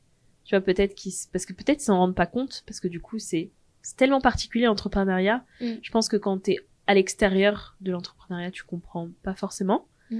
[0.45, 3.01] tu vois, peut-être qu'ils, parce que peut-être ils s'en rendent pas compte, parce que du
[3.01, 3.49] coup c'est
[3.97, 5.43] tellement particulier l'entrepreneuriat.
[5.59, 5.73] Mm.
[5.81, 9.87] Je pense que quand tu es à l'extérieur de l'entrepreneuriat, tu comprends pas forcément.
[10.11, 10.19] Mm.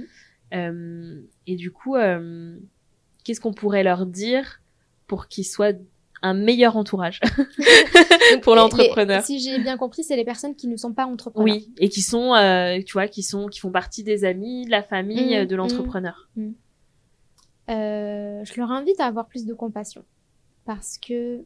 [0.54, 2.56] Euh, et du coup, euh,
[3.24, 4.60] qu'est-ce qu'on pourrait leur dire
[5.06, 5.72] pour qu'ils soient
[6.22, 7.20] un meilleur entourage?
[8.42, 9.22] Pour l'entrepreneur.
[9.22, 11.54] Si j'ai bien compris, c'est les personnes qui ne sont pas entrepreneurs.
[11.54, 14.70] Oui, et qui sont, euh, tu vois, qui sont, qui font partie des amis, de
[14.70, 15.46] la famille, mm.
[15.46, 16.28] de l'entrepreneur.
[17.68, 20.04] Euh, je leur invite à avoir plus de compassion
[20.66, 21.44] parce que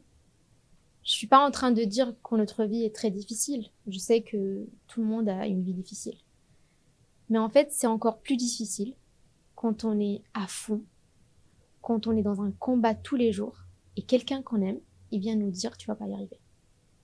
[1.03, 3.69] je suis pas en train de dire que notre vie est très difficile.
[3.87, 6.17] Je sais que tout le monde a une vie difficile.
[7.29, 8.95] Mais en fait, c'est encore plus difficile
[9.55, 10.83] quand on est à fond,
[11.81, 13.63] quand on est dans un combat tous les jours
[13.95, 14.79] et quelqu'un qu'on aime,
[15.11, 16.39] il vient nous dire tu vas pas y arriver.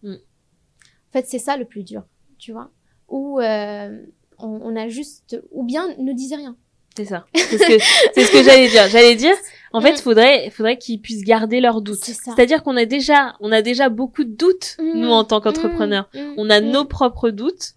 [0.03, 0.13] Mm.
[0.13, 2.05] En fait, c'est ça le plus dur,
[2.37, 2.71] tu vois.
[3.07, 4.05] Ou euh,
[4.37, 6.57] on, on, a juste, ou bien ne disait rien.
[6.97, 7.27] C'est ça.
[7.35, 7.83] C'est ce que,
[8.15, 8.87] c'est ce que j'allais dire.
[8.89, 9.35] J'allais dire,
[9.71, 9.97] en fait, mm.
[9.97, 12.03] faudrait, faudrait qu'ils puissent garder leurs doutes.
[12.03, 14.99] C'est-à-dire qu'on a déjà, on a déjà beaucoup de doutes, mm.
[14.99, 16.09] nous, en tant qu'entrepreneurs.
[16.15, 16.33] Mm.
[16.37, 17.73] On a nos propres doutes.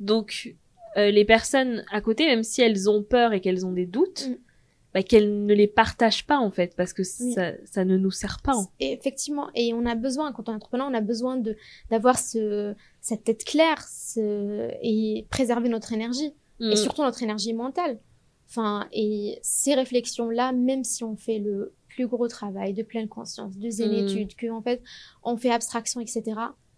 [0.00, 0.54] Donc,
[0.96, 4.30] euh, les personnes à côté, même si elles ont peur et qu'elles ont des doutes,
[4.94, 8.40] bah, qu'elles ne les partagent pas, en fait, parce que ça, ça ne nous sert
[8.42, 8.54] pas.
[8.80, 9.50] effectivement.
[9.54, 11.54] Et on a besoin, quand on est entrepreneur, on a besoin de,
[11.90, 16.32] d'avoir ce, cette tête claire, ce, et préserver notre énergie.
[16.60, 17.98] Et surtout notre énergie mentale.
[18.48, 23.56] Enfin, et ces réflexions-là, même si on fait le plus gros travail de pleine conscience,
[23.56, 24.36] de zénétude, mm.
[24.36, 24.82] que en fait
[25.22, 26.22] on fait abstraction, etc.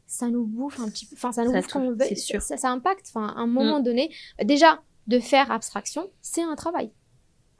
[0.06, 1.16] Ça nous bouffe un petit peu.
[1.16, 2.14] Enfin, ça nous bouffe comme on veut.
[2.14, 2.40] Sûr.
[2.40, 3.06] Ça, ça, impacte.
[3.08, 3.84] Enfin, à un moment mm.
[3.84, 4.10] donné,
[4.44, 6.90] déjà de faire abstraction, c'est un travail.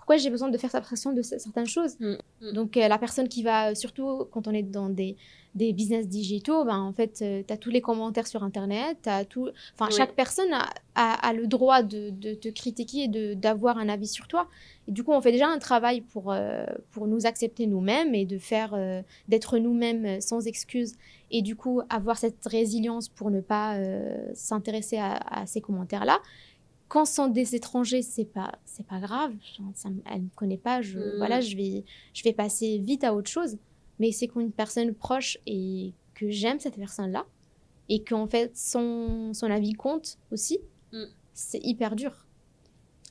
[0.06, 2.52] Pourquoi j'ai besoin de faire abstraction de certaines choses mm.
[2.52, 5.16] Donc euh, la personne qui va, surtout quand on est dans des
[5.56, 9.24] des business digitaux, ben, en fait, euh, tu as tous les commentaires sur Internet, as
[9.24, 9.48] tout...
[9.74, 14.06] enfin, chaque personne a, a, le droit de, de, te critiquer et d'avoir un avis
[14.06, 14.48] sur toi.
[14.86, 18.26] Et du coup, on fait déjà un travail pour, euh, pour nous accepter nous-mêmes et
[18.26, 20.94] de faire, euh, d'être nous-mêmes sans excuses.
[21.30, 23.76] Et du coup, avoir cette résilience pour ne pas
[24.34, 26.20] s'intéresser à, à, ces commentaires-là.
[26.88, 29.32] Quand sont des étrangers, c'est pas, c'est pas grave.
[29.74, 30.82] Ça, elle me connaît pas.
[30.82, 31.16] Je, mm.
[31.18, 31.84] voilà, je vais,
[32.14, 33.58] je vais passer vite à autre chose
[33.98, 37.26] mais c'est qu'une personne proche et que j'aime cette personne-là
[37.88, 40.58] et qu'en fait son, son avis compte aussi,
[40.92, 41.04] mm.
[41.34, 42.12] c'est hyper dur.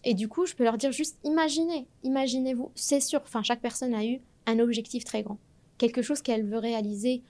[0.04, 3.94] Et du coup, je peux leur dire juste imaginez, imaginez-vous, c'est sûr, enfin chaque personne
[3.94, 5.38] a eu un objectif très grand,
[5.78, 7.22] quelque chose qu'elle veut réaliser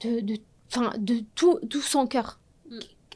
[0.00, 0.36] de, de,
[0.98, 2.39] de tout, tout son cœur.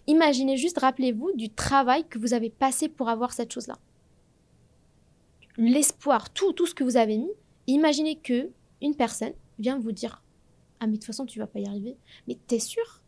[0.06, 3.78] Imaginez juste, rappelez-vous du travail que vous avez passé pour avoir cette chose-là.
[5.56, 7.30] L'espoir, tout, tout ce que vous avez mis.
[7.66, 8.50] Imaginez que
[8.82, 10.22] une personne vient vous dire
[10.80, 11.96] Ah, mais de toute façon, tu vas pas y arriver.
[12.28, 13.02] Mais t'es sûr?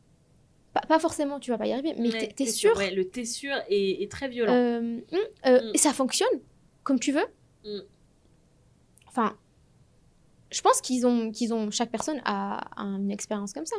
[0.89, 2.75] Pas, forcément, tu vas pas y arriver, mais t'es sûr?
[2.77, 4.53] le t'es sûr est, très violent.
[4.53, 5.03] Euh, hum,
[5.47, 5.75] euh, mm.
[5.75, 6.41] Et ça fonctionne
[6.83, 7.27] comme tu veux.
[7.65, 7.81] Mm.
[9.09, 9.37] Enfin,
[10.51, 13.77] je pense qu'ils ont, qu'ils ont, chaque personne a, une expérience comme ça.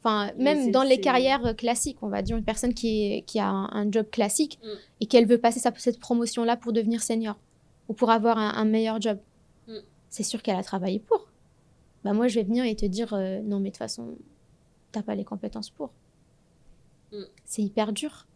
[0.00, 3.48] Enfin, même dans les carrières classiques, on va dire une personne qui, est, qui a
[3.48, 4.68] un, job classique mm.
[5.00, 7.36] et qu'elle veut passer sa, cette promotion-là pour devenir senior
[7.88, 9.18] ou pour avoir un meilleur job.
[10.10, 11.28] C'est sûr qu'elle a travaillé pour
[12.04, 14.16] bah moi je vais venir et te dire euh, non mais de toute façon
[14.92, 15.90] t'as pas les compétences pour.
[17.12, 17.24] Mm.
[17.44, 18.26] C'est hyper dur.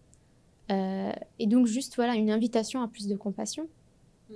[0.70, 3.68] Euh, et donc juste voilà une invitation à plus de compassion.
[4.28, 4.34] Mm.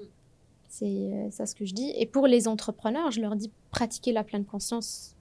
[0.68, 1.92] C'est euh, ça ce que je dis.
[1.96, 5.15] Et pour les entrepreneurs, je leur dis pratiquer la pleine conscience,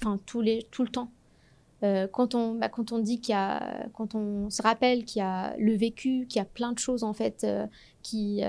[0.00, 1.10] enfin tous les tout le temps.
[1.82, 5.22] quand on bah, quand on dit qu'il y a quand on se rappelle qu'il y
[5.22, 7.46] a le vécu, qu'il y a plein de choses en fait
[8.02, 8.42] qui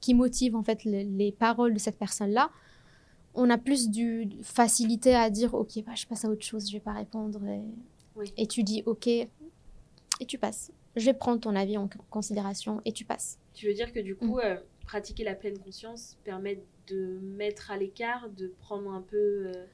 [0.00, 2.50] qui motivent en fait les paroles de cette personne là
[3.36, 6.72] on a plus du facilité à dire ok bah, je passe à autre chose je
[6.72, 7.40] vais pas répondre
[8.36, 9.28] et, tu dis ok et
[10.26, 13.92] tu passes je vais prendre ton avis en considération et tu passes tu veux dire
[13.92, 14.40] que du coup mm.
[14.42, 14.56] euh,
[14.86, 19.66] pratiquer la pleine conscience permet de mettre à l'écart de prendre un peu euh,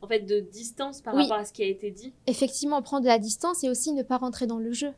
[0.00, 2.12] en fait, de distance par rapport à ce qui a été dit.
[2.26, 4.92] Effectivement, prendre de la distance et aussi ne pas rentrer dans le jeu.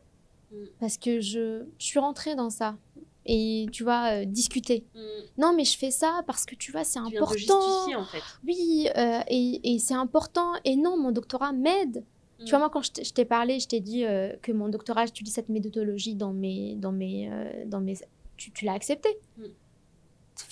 [0.51, 0.55] Mm.
[0.79, 2.77] Parce que je, je suis rentrée dans ça.
[3.25, 4.85] Et tu vois, euh, discuter.
[4.95, 4.99] Mm.
[5.41, 7.61] Non, mais je fais ça parce que tu vois, c'est Tu viens important.
[7.61, 8.21] justifier, en fait.
[8.45, 10.53] Oui, euh, et, et c'est important.
[10.65, 12.03] Et non, mon doctorat m'aide.
[12.39, 12.43] Mm.
[12.45, 15.33] Tu vois, moi, quand je t'ai- parlé, je t'ai dit euh, que mon doctorat, j'utilise
[15.33, 16.75] cette méthodologie dans mes.
[16.75, 17.29] Dans mes,
[17.65, 17.95] dans mes
[18.37, 19.09] tu tu l'as accepté.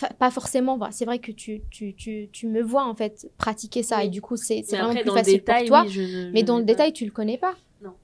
[0.02, 0.14] Mm.
[0.18, 3.98] Pas forcément, c'est vrai que tu, tu, tu, tu me vois en fait pratiquer ça
[4.00, 4.06] Oui.
[4.06, 5.84] et du coup c'est vraiment plus facile détail, pour toi.
[5.86, 7.56] oui, je ne- Mais je dans le pas- détail, tu le connais pas.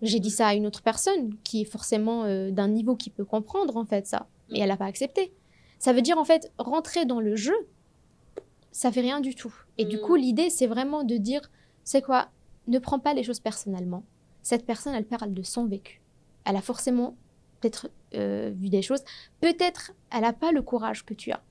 [0.01, 3.25] J'ai dit ça à une autre personne qui est forcément euh, d'un niveau qui peut
[3.25, 5.33] comprendre en fait ça, mais elle n'a pas accepté.
[5.79, 7.55] Ça veut dire en fait rentrer dans le jeu,
[8.71, 9.53] ça fait rien du tout.
[9.77, 10.01] Et du Mm.
[10.01, 11.41] coup, l'idée c'est vraiment de dire,
[11.83, 12.29] c'est quoi?
[12.67, 14.03] Ne prends pas les choses personnellement.
[14.41, 16.01] Cette personne, elle parle de son vécu.
[16.45, 17.15] Elle a forcément
[17.61, 19.01] peut-être euh, vu des choses.
[19.41, 21.41] Peut-être elle n'a pas le courage que tu as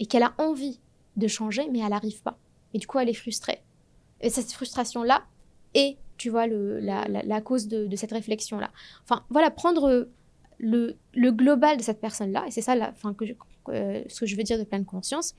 [0.00, 0.80] et qu'elle a envie
[1.16, 2.38] de changer, mais elle n'arrive pas.
[2.72, 3.62] Et du coup, elle est frustrée.
[4.20, 5.22] Et cette frustration-là
[5.74, 8.70] est, tu vois, le, la, la- la cause de, de cette réflexion-là.
[9.04, 10.08] Enfin, voilà, prendre
[10.58, 13.34] le, le global de cette personne-là, et c'est ça la, enfin, que je-
[13.68, 15.34] euh, ce que je veux dire de pleine conscience.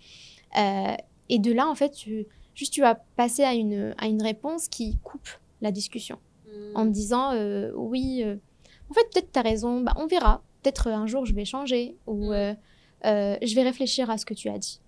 [0.57, 0.93] Euh,
[1.29, 4.67] et de là, en fait, tu, juste tu vas passer à une, à une réponse
[4.67, 5.27] qui coupe
[5.61, 6.75] la discussion Mm.
[6.77, 8.23] en me disant euh, oui,
[8.89, 10.43] en fait, peut-être tu as raison, bah, on verra.
[10.61, 12.55] Peut-être un jour je vais changer ou Mm.
[13.05, 14.79] Euh, je vais réfléchir à ce que tu as dit.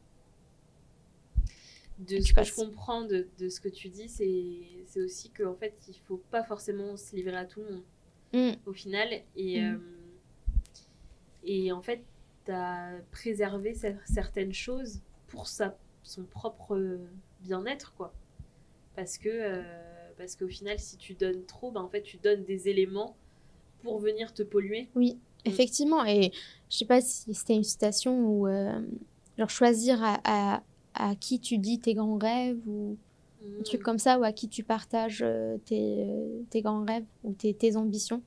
[2.00, 5.74] de ce que je comprends de, de ce que tu dis, c'est aussi qu'en fait,
[5.88, 7.84] il faut pas forcément se livrer à tout le monde
[8.34, 8.52] Mm.
[8.68, 9.08] au final.
[9.36, 9.76] Et, Mm.
[9.76, 9.78] euh,
[11.44, 12.04] et en fait,
[12.46, 17.00] tu as préservé cer- certaines choses pour sa, son propre
[17.42, 18.14] bien-être, quoi.
[18.96, 19.64] Parce que euh,
[20.18, 23.16] parce qu'au final, si tu donnes trop, ben, en fait, tu donnes des éléments
[23.82, 24.88] pour venir te polluer.
[24.96, 25.18] Oui.
[25.46, 26.04] Effectivement.
[26.06, 26.32] Et
[26.70, 28.48] je sais pas si c'était une citation ou
[29.38, 30.64] genre choisir à, à,
[30.94, 32.98] à qui tu dis tes grands rêves ou
[33.60, 37.06] un truc comme ça, ou à qui tu partages euh, tes, euh, tes grands rêves
[37.24, 38.22] ou tes, tes ambitions.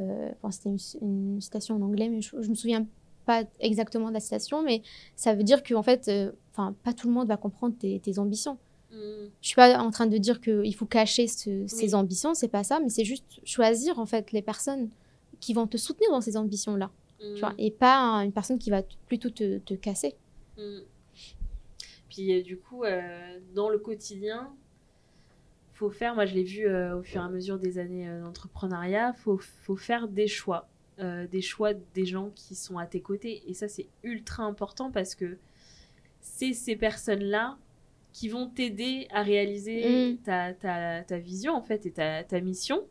[0.00, 2.86] Euh, c'était une, une citation en anglais, mais je, je me souviens
[3.26, 4.82] pas exactement de la citation, mais
[5.16, 8.00] ça veut dire que en fait, euh, enfin, pas tout le monde va comprendre tes,
[8.00, 8.58] tes ambitions.
[8.90, 8.96] Mm.
[9.40, 11.94] Je suis pas en train de dire qu'il faut cacher ce- Oui.
[11.94, 14.88] ambitions, c'est pas ça, mais c'est juste choisir en fait les personnes
[15.40, 17.34] qui vont te soutenir dans ces ambitions-là, Mm.
[17.34, 20.14] tu vois, et pas un- une personne qui va plutôt te, te casser.
[20.58, 20.80] Mm.
[22.08, 24.52] Puis euh, du coup, euh, dans le quotidien,
[25.74, 28.20] faut faire, moi je l'ai vu euh, au fur et à mesure des années euh,
[28.22, 30.66] d'entrepreneuriat, faut, faut faire des choix.
[31.32, 33.42] Des choix des gens qui sont à tes côtés.
[33.46, 35.38] Et ça, c'est ultra important parce que
[36.20, 37.56] c'est ces personnes-là
[38.12, 40.16] qui vont t'aider à réaliser Mm.
[40.18, 42.84] ta, ta, ta vision, en fait, et ta, ta mission.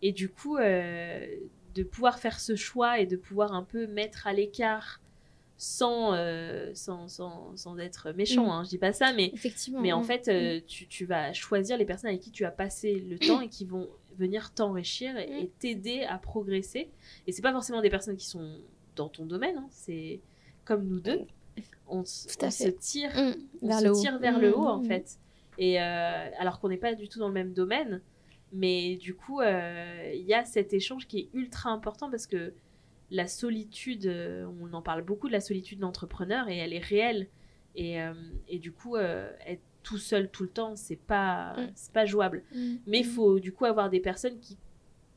[0.00, 1.26] Et du coup, euh,
[1.74, 5.00] de pouvoir faire ce choix et de pouvoir un peu mettre à l'écart
[5.56, 8.50] sans, euh, sans, sans, sans être méchant, Mm.
[8.50, 9.80] hein, je dis pas ça, mais Effectivement.
[9.80, 12.50] mais en mm, fait, euh, tu, tu vas choisir les personnes avec qui tu as
[12.50, 15.34] passé le temps et qui vont venir t'enrichir et, Mm.
[15.44, 16.90] et t'aider à progresser.
[17.26, 18.56] Et c'est pas forcément des personnes qui sont
[18.96, 20.20] dans ton domaine, hein, c'est
[20.64, 21.20] comme nous deux.
[21.86, 24.00] On, on se tire, mm, on vers se le haut.
[24.00, 25.18] tire vers le Mm, haut en mm, fait.
[25.58, 28.00] Et euh, alors qu'on n'est pas du tout dans le même domaine,
[28.52, 32.52] mais du coup, euh, il y a cet échange qui est ultra important parce que
[33.10, 37.28] la solitude, euh, on en parle beaucoup de la solitude d'entrepreneur et elle est réelle.
[37.74, 38.12] Et, euh,
[38.48, 41.70] et du coup, euh, être tout seul tout le temps, c'est pas, Mm.
[41.74, 42.44] c'est pas jouable.
[42.54, 43.10] mm, Mais il mm.
[43.10, 44.56] faut du coup avoir des personnes qui,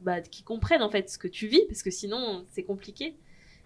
[0.02, 3.16] bah, qui comprennent en fait ce que tu vis parce que sinon c'est compliqué.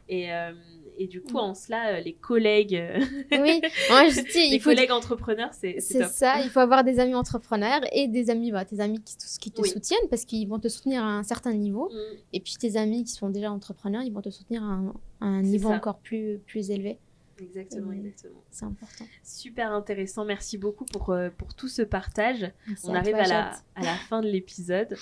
[0.09, 0.51] Et, euh,
[0.97, 1.37] et du coup, Mm.
[1.37, 2.99] en cela, euh, les collègues, euh,
[3.31, 6.83] Oui, moi je dis, les il faut collègues entrepreneurs, c'est c'est ça, il faut avoir
[6.83, 9.69] des amis entrepreneurs et des amis, bah, tes amis qui, qui te Oui.
[9.69, 11.89] soutiennent parce qu'ils vont te soutenir à un certain niveau.
[11.89, 12.17] Mm.
[12.33, 14.87] Et puis tes amis qui sont déjà entrepreneurs, ils vont te soutenir à un,
[15.21, 15.75] à un C'est niveau ça.
[15.75, 16.97] encore plus, plus élevé.
[17.41, 18.43] Exactement, exactement.
[18.51, 19.05] C'est important.
[19.23, 20.25] Super intéressant.
[20.25, 22.51] Merci beaucoup pour, euh, pour tout ce partage.
[22.67, 24.95] Merci On à arrive toi, à, la, à la fin de l'épisode.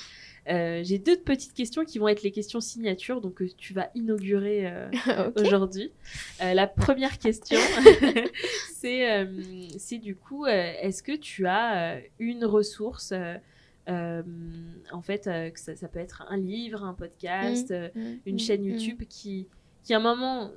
[0.49, 3.89] Euh, J'ai deux petites questions qui vont être les questions signatures, donc euh, tu vas
[3.95, 4.89] inaugurer euh,
[5.35, 5.91] aujourd'hui.
[6.41, 7.59] Euh, la première question,
[8.73, 9.27] c'est
[9.77, 13.13] c'est du coup, est-ce que tu as une ressource
[13.89, 14.21] euh,
[14.91, 18.35] en fait, euh, que ça, ça peut être un livre, un podcast, euh, Mm, une
[18.35, 18.69] mm, chaîne mm.
[18.69, 19.47] YouTube qui,
[19.83, 20.51] qui à un moment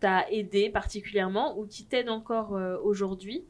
[0.00, 3.44] t'a aidé particulièrement ou qui t'aide encore euh, aujourd'hui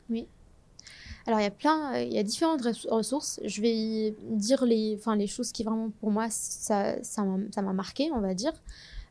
[1.27, 3.39] Alors il y a plein, euh, il y a différentes res- ressources.
[3.45, 8.11] Je vais dire les, enfin les choses qui vraiment pour moi ça, ça m'a marqué,
[8.13, 8.53] on va dire.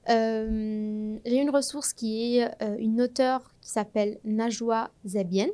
[0.10, 5.48] Euh, J'ai une ressource qui est une auteure qui s'appelle Najwa Zabien.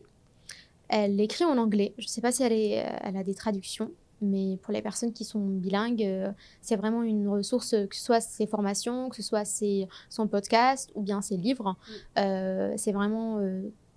[0.90, 1.94] Elle écrit en anglais.
[1.98, 3.90] Je ne sais pas si elle, elle a des traductions,
[4.24, 8.04] mais pour les personnes qui sont bilingues, euh, c'est vraiment une ressource, euh, que ce
[8.04, 11.76] soit ses formations, que ce soit ses, son podcast ou bien ses livres.
[12.18, 13.40] Euh, c'est vraiment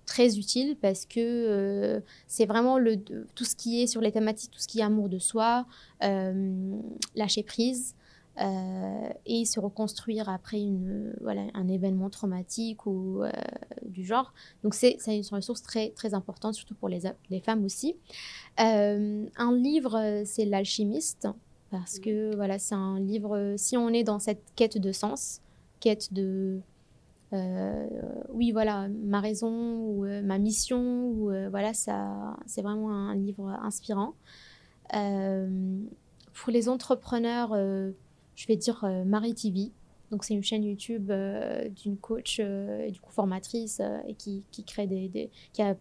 [0.05, 2.97] très utile parce que c'est vraiment le,
[3.35, 5.65] tout ce qui est sur les thématiques, tout ce qui est amour de soi,
[6.01, 7.95] lâcher prise,
[8.39, 13.31] euh, et se reconstruire après une, voilà, un événement traumatique ou euh,
[13.83, 14.31] du genre.
[14.63, 17.95] Donc c'est une ressource très, très importante, surtout pour les, les femmes aussi.
[18.59, 21.27] Euh, un livre, c'est L'alchimiste,
[21.71, 25.41] parce que voilà, c'est un livre, si on est dans cette quête de sens,
[25.79, 26.59] quête de...
[28.33, 34.13] oui, voilà, ma raison ou ma mission, ou voilà, ça, c'est vraiment un livre inspirant.
[34.91, 37.57] pour les entrepreneurs,
[38.37, 39.71] je vais dire euh, Marie TV.
[40.11, 44.45] Donc c'est une chaîne YouTube euh, d'une coach euh, et du coup formatrice et qui,
[44.51, 45.75] qui, crée des, qui a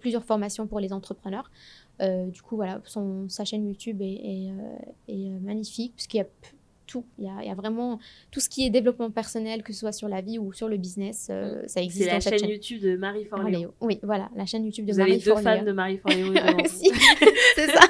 [0.00, 1.50] plusieurs formations pour les entrepreneurs.
[2.00, 4.52] du coup voilà, son, sa chaîne YouTube est, est,
[5.08, 6.26] est magnifique puisqu'il y a
[6.86, 7.04] tout.
[7.18, 7.98] Il y, a, il y, a, vraiment
[8.30, 10.76] tout ce qui est développement personnel, que ce soit sur la vie ou sur le
[10.76, 11.68] business, euh, mm.
[11.68, 12.04] ça existe.
[12.04, 13.74] C'est la chaîne, YouTube de Marie Forleo.
[13.80, 16.32] Oui, voilà, la chaîne YouTube de vous Marie avez deux fans de Marie Forleo.
[17.54, 17.86] c'est ça.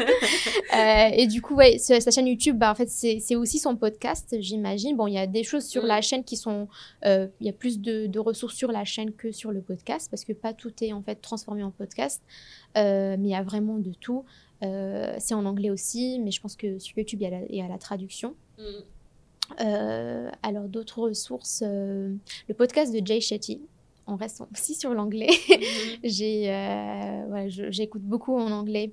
[0.77, 4.37] euh, et du coup, ouais, sa chaîne YouTube, bah, en fait, c'est aussi son podcast,
[4.41, 4.97] j'imagine.
[4.97, 5.87] Bon, il y a des choses sur mm.
[5.87, 6.69] la chaîne qui sont.
[7.05, 10.09] Euh, il y a plus de, de, ressources sur la chaîne que sur le podcast,
[10.11, 12.23] parce que pas tout est en fait transformé en podcast.
[12.77, 14.25] Euh, mais il y a vraiment de tout.
[15.19, 17.57] C'est en anglais aussi, mais je pense que sur YouTube, il y a la, il
[17.57, 18.35] y a la traduction.
[18.59, 18.63] Mm.
[19.61, 22.15] Euh, alors, d'autres ressources, euh,
[22.49, 23.61] le podcast de Jay Shetty.
[24.07, 25.31] On reste aussi sur l'anglais.
[25.49, 25.99] Mhm.
[26.05, 28.93] j'ai, euh, voilà, j'écoute beaucoup en anglais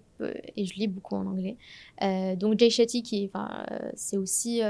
[0.56, 1.58] et je lis beaucoup en anglais.
[2.38, 3.30] donc Jay Shetty, qui,
[3.96, 4.62] c'est aussi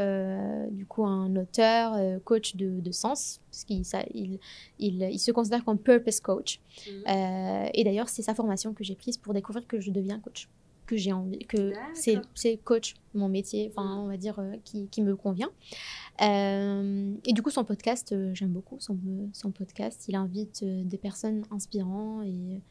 [0.72, 3.84] du coup un auteur, coach de, de sens, parce qu'il
[4.14, 4.40] il,
[4.80, 6.60] il, il, se considère comme purpose coach.
[6.88, 7.70] Mhm.
[7.74, 10.48] et d'ailleurs, c'est sa formation que j'ai prise pour découvrir que je deviens coach
[10.92, 15.02] que j'ai envie, que c'est coach, mon métier, enfin, on va dire, euh, qui, qui,
[15.02, 15.50] me convient.
[16.22, 18.98] Euh, et du coup, son podcast, euh, j'aime beaucoup son,
[19.32, 20.04] son, podcast.
[20.10, 22.62] Il invite des personnes inspirantes et,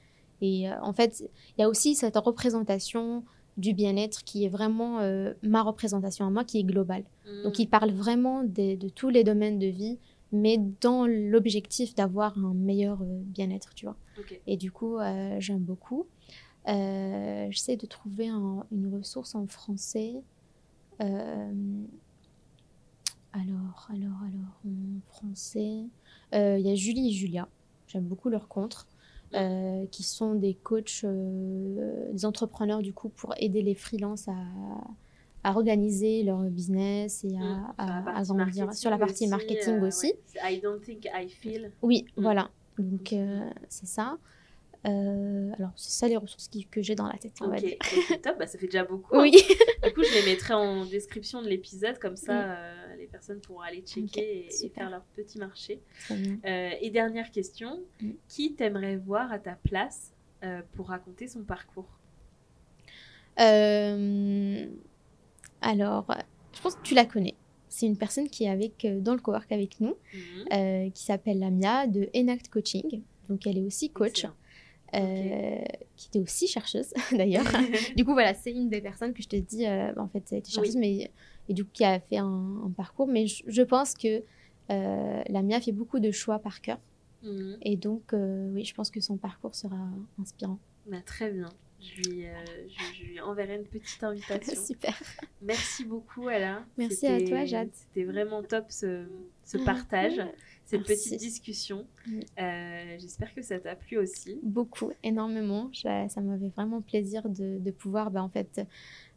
[0.43, 1.25] et en fait,
[1.57, 3.25] il y a aussi cette représentation
[3.57, 5.01] du bien-être qui est vraiment
[5.43, 7.05] ma représentation à moi, qui est globale.
[7.45, 7.71] Donc, il mm.
[7.71, 9.99] parle vraiment de, tous les domaines de vie,
[10.31, 13.97] mais dans l'objectif d'avoir un meilleur bien-être, tu vois.
[14.47, 14.99] Et du coup,
[15.39, 16.07] j'aime beaucoup.
[16.69, 20.15] Euh, j'essaie de trouver une ressource en français.
[21.01, 21.53] Euh,
[23.33, 25.85] alors, alors, alors, en français,
[26.35, 27.49] euh, il y a Julie et Julia.
[27.87, 28.87] J'aime beaucoup leurs contres.
[29.93, 34.35] qui sont des coachs, des entrepreneurs du coup pour aider les freelances à,
[35.45, 40.15] à organiser leur business et à, à, grandir sur la partie marketing aussi.
[40.43, 41.71] I don't think I feel.
[41.81, 42.23] Oui, mm.
[42.23, 42.51] voilà.
[42.77, 43.15] Donc
[43.69, 44.19] c'est ça.
[44.87, 47.35] Euh, alors, c'est ça les ressources que j'ai dans la tête.
[47.41, 47.79] ok,
[48.23, 49.19] top, bah, ça fait déjà beaucoup.
[49.19, 49.37] Oui.
[49.37, 49.55] Hein.
[49.89, 53.61] du coup, je les mettrai en description de l'épisode, comme ça euh, les personnes pourront
[53.61, 55.81] aller checker et, faire leur petit marché.
[56.11, 58.11] Euh, et dernière question, mm.
[58.29, 60.13] qui t'aimerais voir à ta place
[60.73, 61.99] pour raconter son parcours?
[63.37, 63.67] Alors,
[66.55, 67.35] je pense que tu la connais.
[67.69, 70.93] C'est une personne qui est avec, dans le cowork avec nous, mm-hmm.
[70.93, 73.03] qui s'appelle Lamia de Enact Coaching.
[73.29, 74.27] Donc, elle est aussi coach.
[74.95, 75.63] Euh,
[75.97, 77.45] qui était aussi chercheuse d'ailleurs.
[77.97, 80.39] du coup, voilà, c'est une des personnes que je te dis, euh, en fait, elle
[80.39, 81.11] était chercheuse, mais
[81.49, 83.07] et du coup, qui a fait un, parcours.
[83.07, 84.23] Mais je, pense que
[84.71, 86.79] euh, la Mia fait beaucoup de choix par cœur.
[87.23, 87.59] Mhm.
[87.63, 89.79] Et donc, oui, je pense que son parcours sera
[90.21, 90.59] inspirant.
[90.87, 91.51] Bah, très bien.
[91.81, 92.27] Je lui,
[92.95, 94.61] je, lui, enverrai une petite invitation.
[94.67, 94.95] Super.
[95.41, 96.65] Merci beaucoup, Ella.
[96.77, 97.71] Merci à toi, Jade.
[97.73, 99.07] C'était vraiment top ce,
[99.45, 100.21] ce partage
[100.71, 101.87] cette petite discussion.
[102.39, 104.39] Euh, j'espère que ça t'a plu aussi.
[104.43, 105.71] Beaucoup, énormément.
[105.75, 108.61] Ça, m'avait vraiment plaisir de, de pouvoir, bah, en fait,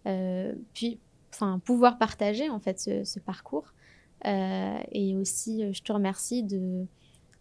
[0.08, 1.00] euh, puis,
[1.32, 3.74] enfin, pouvoir partager en fait ce, parcours.
[4.26, 6.86] Euh, et aussi, je te remercie de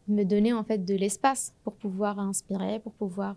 [0.09, 3.37] me donner en fait de l'espace pour pouvoir inspirer, pour pouvoir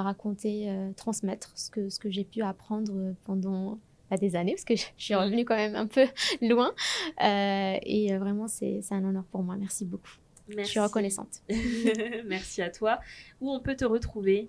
[0.00, 3.78] bah, raconter, transmettre ce que, ce que j'ai pu apprendre pendant
[4.10, 6.06] à des années, parce que je suis revenue quand même un peu
[6.42, 6.72] loin.
[7.22, 9.56] Euh, et euh, vraiment, c'est un honneur pour moi.
[9.56, 10.12] Merci beaucoup.
[10.48, 11.42] Je suis reconnaissante.
[12.26, 13.00] Merci à toi.
[13.40, 14.48] Où on peut te retrouver?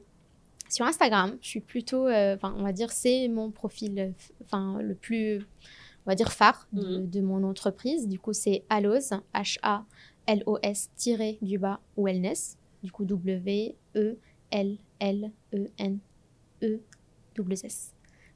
[0.70, 1.38] Sur Instagram.
[1.41, 5.39] Je suis plutôt, euh, enfin, on va dire, c'est mon profil, enfin, le plus,
[6.06, 7.10] on va dire, phare de, mm.
[7.10, 8.08] de mon entreprise.
[8.08, 10.89] Du coup, c'est Allos, H-A-L-O-S,
[11.41, 12.58] du bas, wellness.
[12.84, 13.06] Du coup,
[15.00, 17.93] W-E-L-L-E-N-E-W-S.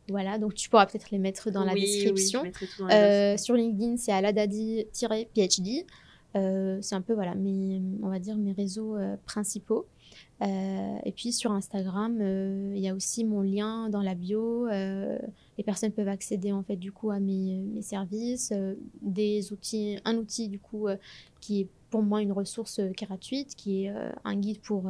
[0.09, 2.43] Voilà, donc tu pourras peut-être les mettre dans la description.
[2.89, 5.85] Euh, sur LinkedIn, c'est aladadi-phd.
[6.35, 9.85] Euh, c'est un peu, voilà, mes, on va dire mes réseaux euh, principaux.
[10.41, 12.19] et puis sur Instagram,
[12.75, 14.67] il y a aussi mon lien dans la bio.
[14.67, 18.51] les personnes peuvent accéder en fait du coup à mes, mes services,
[19.01, 20.87] des outils, un outil du coup
[21.39, 23.93] qui est pour moi une ressource gratuite, qui est
[24.23, 24.89] un guide pour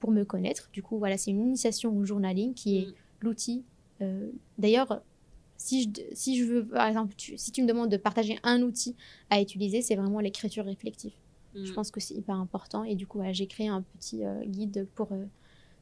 [0.00, 0.68] pour me connaître.
[0.72, 2.94] Du coup, voilà, c'est une initiation au journaling qui est mm.
[3.20, 3.64] l'outil.
[4.00, 5.02] Euh, d'ailleurs,
[5.56, 8.94] si je, si je veux, par exemple, si tu me demandes de partager un outil
[9.30, 11.12] à utiliser, c'est vraiment l'écriture réflexive.
[11.54, 11.74] Je mm.
[11.74, 12.84] pense que c'est hyper important.
[12.84, 15.08] Et du coup, j'ai créé un petit euh, guide pour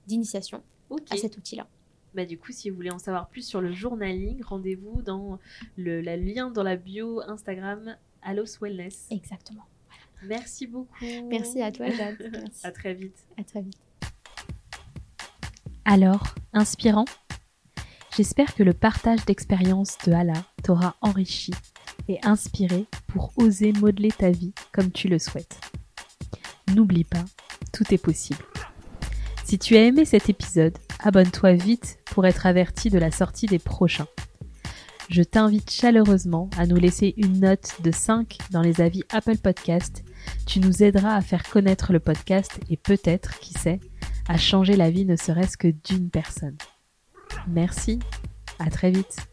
[0.07, 0.63] d'initiation
[1.11, 1.67] à cet outil-là.
[2.15, 5.39] Bah, du coup, si vous voulez en savoir plus sur le journaling, rendez-vous dans
[5.77, 9.07] le lien dans la bio Instagram Allos Wellness.
[9.11, 9.67] Exactement.
[10.23, 11.05] Merci beaucoup.
[11.29, 12.17] Merci à toi, Jade.
[12.33, 12.67] Merci.
[12.67, 13.27] à très vite.
[13.37, 13.86] À très vite.
[15.89, 17.05] Alors, inspirant
[18.17, 21.53] J'espère que le partage d'expériences de Hala t'aura enrichi
[22.09, 25.61] et inspiré pour oser modeler ta vie comme tu le souhaites.
[26.75, 27.25] N'oublie pas,
[27.73, 28.43] tout est possible.
[29.45, 33.61] Si tu as aimé cet épisode, abonne-toi vite pour être averti de la sortie des
[33.61, 34.09] prochains.
[35.09, 40.03] Je t'invite chaleureusement à nous laisser une note de 5 dans les avis Apple Podcast.
[40.47, 43.79] Tu nous aideras à faire connaître le podcast et peut-être, qui sait,
[44.29, 46.57] à changer la vie ne serait-ce que d'une personne.
[47.49, 47.99] Merci,
[48.59, 49.29] à très vite.